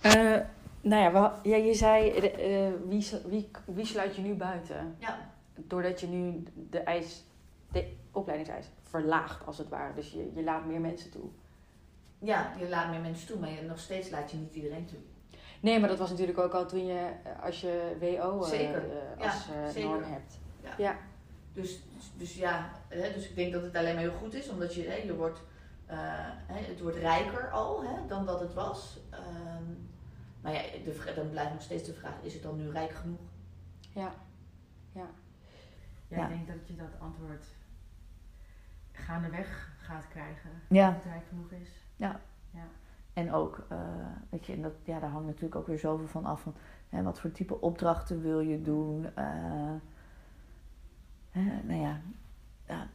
[0.00, 0.40] Eh,
[0.80, 4.94] nou ja, we- ja, je zei, eh, wie, wie, wie sluit je nu buiten?
[4.98, 5.18] Ja.
[5.54, 7.24] Doordat je nu de, eis,
[7.72, 9.94] de opleidingseis verlaagt, als het ware.
[9.94, 11.24] Dus je, je laat meer mensen toe.
[12.18, 14.98] ja, je laat meer mensen toe, maar je, nog steeds laat je niet iedereen toe.
[15.60, 17.10] Nee, maar dat was natuurlijk ook al toen je,
[17.42, 18.84] als je WO eh, Zeker.
[18.90, 19.88] eh, Ja, als eh, zeker.
[19.88, 20.38] norm hebt.
[20.62, 20.70] Ja.
[20.78, 20.96] Ja.
[21.56, 21.82] Dus,
[22.16, 24.82] dus ja, hè, dus ik denk dat het alleen maar heel goed is, omdat je,
[24.88, 25.42] hè, je wordt,
[25.86, 25.96] eh,
[26.46, 28.98] hè, het wordt rijker al hè, dan dat het was.
[29.10, 29.64] Ehm,
[30.40, 33.20] maar ja, de, dan blijft nog steeds de vraag, is het dan nu rijk genoeg?
[33.92, 34.14] Ja.
[34.92, 35.06] Ja.
[36.08, 36.22] ja, Ja.
[36.22, 37.46] ik denk dat je dat antwoord
[38.92, 40.50] gaandeweg gaat krijgen.
[40.68, 40.88] Ja.
[40.88, 41.68] Of het rijk genoeg is.
[43.12, 43.78] En ook, eh,
[44.28, 46.40] weet je, en dat, ja, daar hangt natuurlijk ook weer zoveel van af.
[46.40, 46.54] Van,
[46.88, 49.14] hè, wat voor type opdrachten wil je doen?
[49.14, 49.72] eh,
[51.40, 52.00] nou ja,
[52.66, 52.86] ja.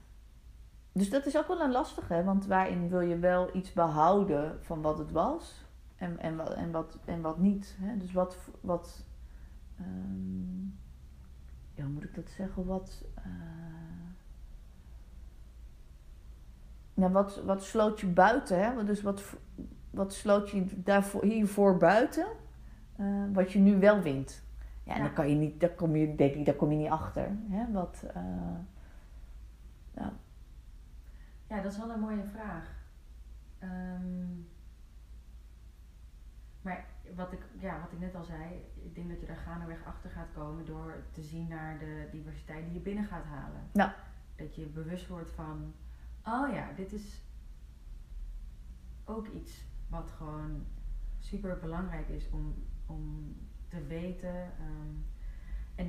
[0.92, 4.82] Dus dat is ook wel een lastige, want waarin wil je wel iets behouden van
[4.82, 5.66] wat het was
[5.96, 7.76] en, en, wat, en, wat, en wat niet.
[7.80, 7.98] Hè?
[7.98, 9.06] Dus wat, wat,
[9.78, 10.62] ehm,
[11.74, 12.66] ja, hoe moet ik dat zeggen?
[12.66, 13.24] Wat, eh,
[16.94, 18.64] ja, wat, wat sloot je buiten?
[18.64, 18.84] Hè?
[18.84, 19.24] Dus wat,
[19.90, 22.26] wat sloot je daarvoor, hiervoor buiten?
[23.02, 24.44] eh, wat je nu wel wint.
[24.84, 25.04] Ja, en Ja.
[25.06, 27.32] dan kan je niet, daar kom je, denk ik, daar kom je niet achter.
[27.50, 27.72] Hè?
[27.72, 28.24] Wat, eh,
[29.96, 30.14] ja.
[31.48, 32.80] Ja, dat is wel een mooie vraag.
[33.60, 34.26] Ehm,
[36.62, 39.86] maar wat ik, ja, wat ik net al zei, ik denk dat je daar gaandeweg
[39.86, 43.62] achter gaat komen door te zien naar de diversiteit die je binnen gaat halen.
[43.74, 43.96] Ja.
[44.36, 45.74] Dat je bewust wordt van,
[46.26, 47.22] oh ja, dit is
[49.06, 50.66] ook iets wat gewoon
[51.20, 52.56] super belangrijk is om,
[52.86, 53.36] om
[53.72, 54.30] te weten.
[54.30, 55.86] ehm,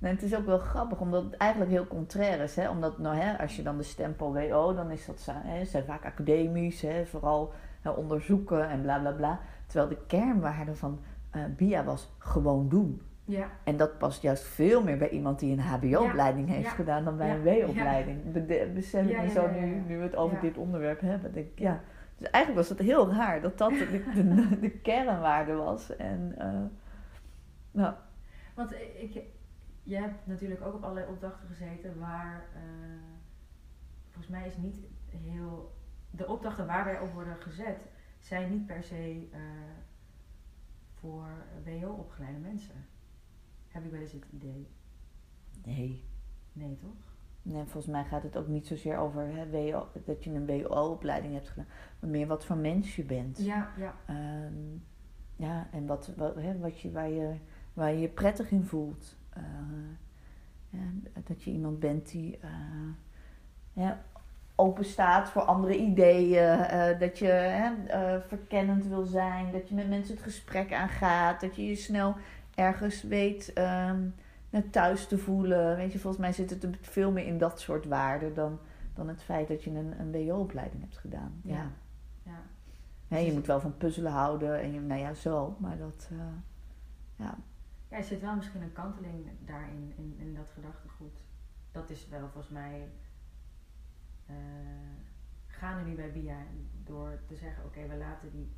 [0.00, 2.56] en het is ook wel grappig, omdat het eigenlijk heel contrair is.
[2.56, 2.68] Hè?
[2.70, 5.84] Omdat nou, hè, als je dan de stempel WO, dan is dat, za- hè, zijn
[5.84, 9.40] vaak academisch, hè, vooral hè, onderzoeken en bla bla bla.
[9.66, 10.98] Terwijl de kernwaarde van
[11.30, 13.00] eh, BIA was gewoon doen.
[13.24, 17.04] ja, En dat past juist veel meer bij iemand die een HBO-opleiding heeft ja, gedaan
[17.04, 18.32] dan bij een W-opleiding.
[18.32, 21.32] Be- Besef ik me zo nu, nu we het over dit onderwerp hebben.
[21.32, 21.80] Denk ik, ja.
[22.18, 25.96] Dus eigenlijk was het heel raar dat dat de, de, de kernwaarde was.
[25.96, 26.48] En eh,
[27.76, 27.94] nou,
[28.54, 29.22] Want ik,
[29.82, 32.62] jij hebt natuurlijk ook op allerlei opdrachten gezeten waar, eh,
[34.10, 34.76] volgens mij is niet
[35.08, 35.74] heel,
[36.10, 37.78] de opdrachten waar wij op worden gezet,
[38.18, 39.40] zijn niet per se eh,
[40.92, 41.28] voor
[41.64, 42.86] WO-opgeleide mensen.
[43.68, 44.68] Heb ik wel eens het idee?
[45.64, 46.04] nee.
[46.52, 47.16] Nee, toch?
[47.42, 51.32] Nee, volgens mij gaat het ook niet zozeer over hè, WO, dat je een WO-opleiding
[51.32, 51.66] hebt gedaan,
[52.00, 53.38] maar meer wat voor mens je bent.
[53.38, 53.94] Ja, ja.
[54.06, 54.76] Ehm,
[55.36, 57.36] ja, en wat, wat, hè, wat je, waar, je,
[57.76, 59.16] waar je je prettig in voelt.
[59.30, 59.42] Eh,
[60.70, 62.50] ja, dat je iemand bent die eh,
[63.72, 64.02] ja,
[64.54, 66.58] open staat voor andere ideeën.
[66.58, 67.72] eh, dat je
[68.26, 69.52] verkennend wil zijn.
[69.52, 71.40] Dat je met mensen het gesprek aangaat.
[71.40, 72.14] Dat je je snel
[72.54, 74.00] ergens weet ehm,
[74.50, 75.76] naar thuis te voelen.
[75.76, 78.58] Weet je, volgens mij zit het er veel meer in dat soort waarden dan,
[78.94, 81.40] dan het feit dat je een, een WO-opleiding hebt gedaan.
[81.42, 81.70] Ja.
[83.08, 83.16] ja.
[83.18, 86.08] je moet wel van puzzelen houden en je, nou ja, zo, maar dat,
[87.16, 87.34] ja.
[87.96, 91.24] Ja, er zit wel misschien een kanteling daarin, in, in dat gedachtegoed.
[91.72, 92.88] Dat is wel volgens mij
[94.26, 94.34] eh
[95.46, 96.36] gaande nu bij BIA
[96.84, 98.52] door te zeggen, oké, we laten die,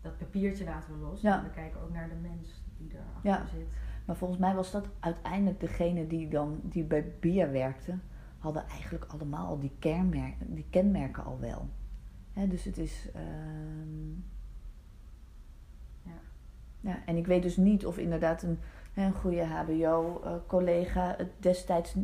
[0.00, 1.20] dat papiertje laten we los.
[1.20, 1.38] Ja.
[1.38, 3.46] En we kijken ook naar de mens die erachter Ja.
[3.46, 3.76] zit.
[4.04, 7.98] Maar volgens mij was dat uiteindelijk degene die dan, die bij BIA werkte,
[8.38, 11.68] hadden eigenlijk allemaal al die, kernmerken, die kenmerken al wel.
[12.48, 14.12] Dus het is, ehm.
[16.84, 16.98] Ja.
[17.06, 18.58] En ik weet dus niet of inderdaad een,
[18.94, 21.94] een goede HBO-collega het destijds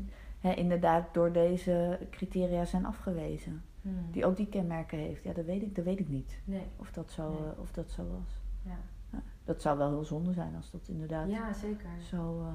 [0.40, 3.62] hè, inderdaad door deze criteria zijn afgewezen.
[3.82, 4.10] Hmm.
[4.10, 5.22] Die ook die kenmerken heeft.
[5.24, 6.40] Ja, dat weet ik, dat weet ik niet.
[6.44, 7.38] Nee, Of dat zo, Nee.
[7.52, 8.40] eh, of dat zo was.
[8.62, 8.78] ja.
[9.12, 11.88] Ja, dat zou wel heel zonde zijn als dat inderdaad ja, zeker.
[12.02, 12.54] zo, eh,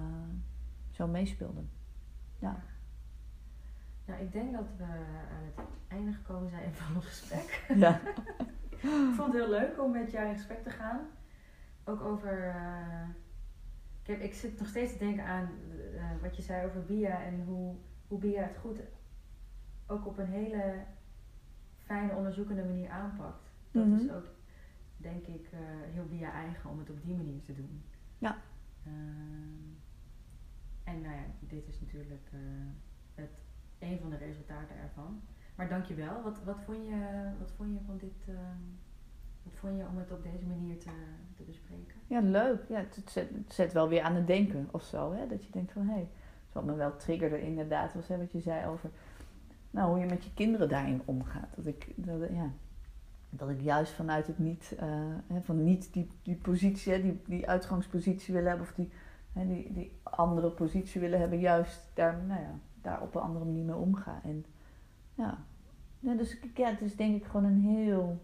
[0.91, 1.61] zo meespeelde.
[2.39, 2.55] Ja.
[4.05, 7.65] Nou, ik denk dat we aan het einde gekomen zijn van ons gesprek.
[7.76, 7.99] Ja.
[8.82, 10.99] ik vond het heel leuk om met jou in gesprek te gaan.
[11.86, 12.48] Ook over.
[12.50, 13.08] eh,
[14.02, 15.50] ik, heb, ik zit nog steeds te denken aan
[15.96, 17.76] eh, wat je zei over BIA en hoe,
[18.08, 18.80] hoe BIA het goed
[19.88, 20.74] ook op een hele
[21.78, 23.50] fijne onderzoekende manier aanpakt.
[23.72, 24.16] Dat is Mhm.
[24.16, 24.26] ook,
[24.98, 25.60] denk ik, eh,
[25.94, 27.84] heel BIA eigen om het op die manier te doen.
[28.18, 28.38] Ja.
[28.86, 29.74] Ehm,
[30.84, 32.30] en nou ja, dit is natuurlijk
[33.16, 33.30] het,
[33.80, 35.22] een van de resultaten ervan.
[35.56, 36.24] Maar dankjewel.
[36.24, 38.36] Wat, wat, vond je, wat vond je van dit?
[39.46, 40.89] Wat vond je om het op deze manier te,
[41.36, 41.96] te bespreken?
[42.08, 42.64] ja, leuk.
[42.70, 45.14] Ja, het, zet, het zet wel weer aan het denken of zo.
[45.14, 45.28] Hè?
[45.28, 46.08] Dat je denkt van, hé, hey,
[46.52, 48.89] wat me wel triggerde inderdaad was hè, wat je zei over
[49.76, 51.56] nou, hoe je met je kinderen daarin omgaat.
[51.56, 52.52] Dat ik, dat, ja,
[53.30, 54.88] dat ik juist vanuit het niet, eh,
[55.28, 58.89] hè, van niet die, die positie, hè, die, die uitgangspositie willen hebben of die,
[59.34, 63.46] hè, die, die andere positie willen hebben, juist daar, nou ja, daar op een andere
[63.46, 64.22] manier mee omgaan.
[64.24, 64.46] En
[65.14, 65.38] ja,
[66.00, 68.22] dus ja, het is denk ik gewoon een heel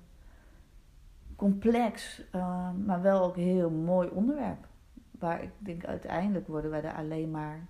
[1.45, 4.67] complex, eh, maar wel ook heel mooi onderwerp.
[5.11, 7.67] Waar ik denk uiteindelijk worden wij er alleen maar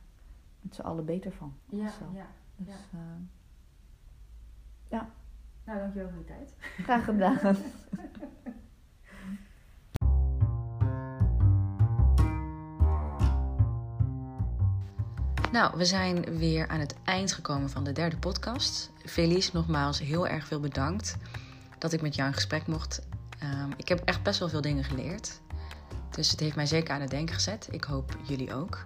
[0.61, 1.53] met z'n allen beter van.
[1.69, 2.05] Ja, Zo.
[2.13, 2.26] ja.
[2.55, 2.76] Dus
[4.89, 4.99] Ja.
[4.99, 5.01] eh,
[5.65, 6.53] Nou, dankjewel voor je tijd.
[6.84, 7.55] graag gedaan.
[15.51, 18.91] Nou, we zijn weer aan het eind gekomen van de derde podcast.
[19.05, 21.17] Felice, nogmaals heel erg veel bedankt
[21.78, 23.07] dat ik met jou in gesprek mocht.
[23.42, 25.39] Ehm, ik heb echt best wel veel dingen geleerd.
[26.10, 27.68] Dus het heeft mij zeker aan het denken gezet.
[27.72, 28.86] Ik hoop jullie ook.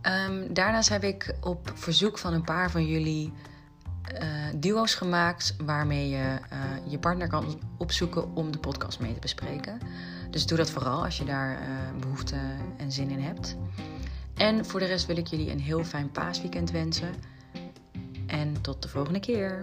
[0.00, 3.32] Ehm, daarnaast heb ik op verzoek van een paar van jullie
[4.02, 9.20] eh, duo's gemaakt waarmee je eh, je partner kan opzoeken om de podcast mee te
[9.20, 9.78] bespreken.
[10.30, 12.36] Dus doe dat vooral als je daar uh, behoefte
[12.76, 13.56] en zin in hebt.
[14.34, 17.14] En voor de rest wil ik jullie een heel fijn paasweekend wensen.
[18.26, 19.62] En tot de volgende keer.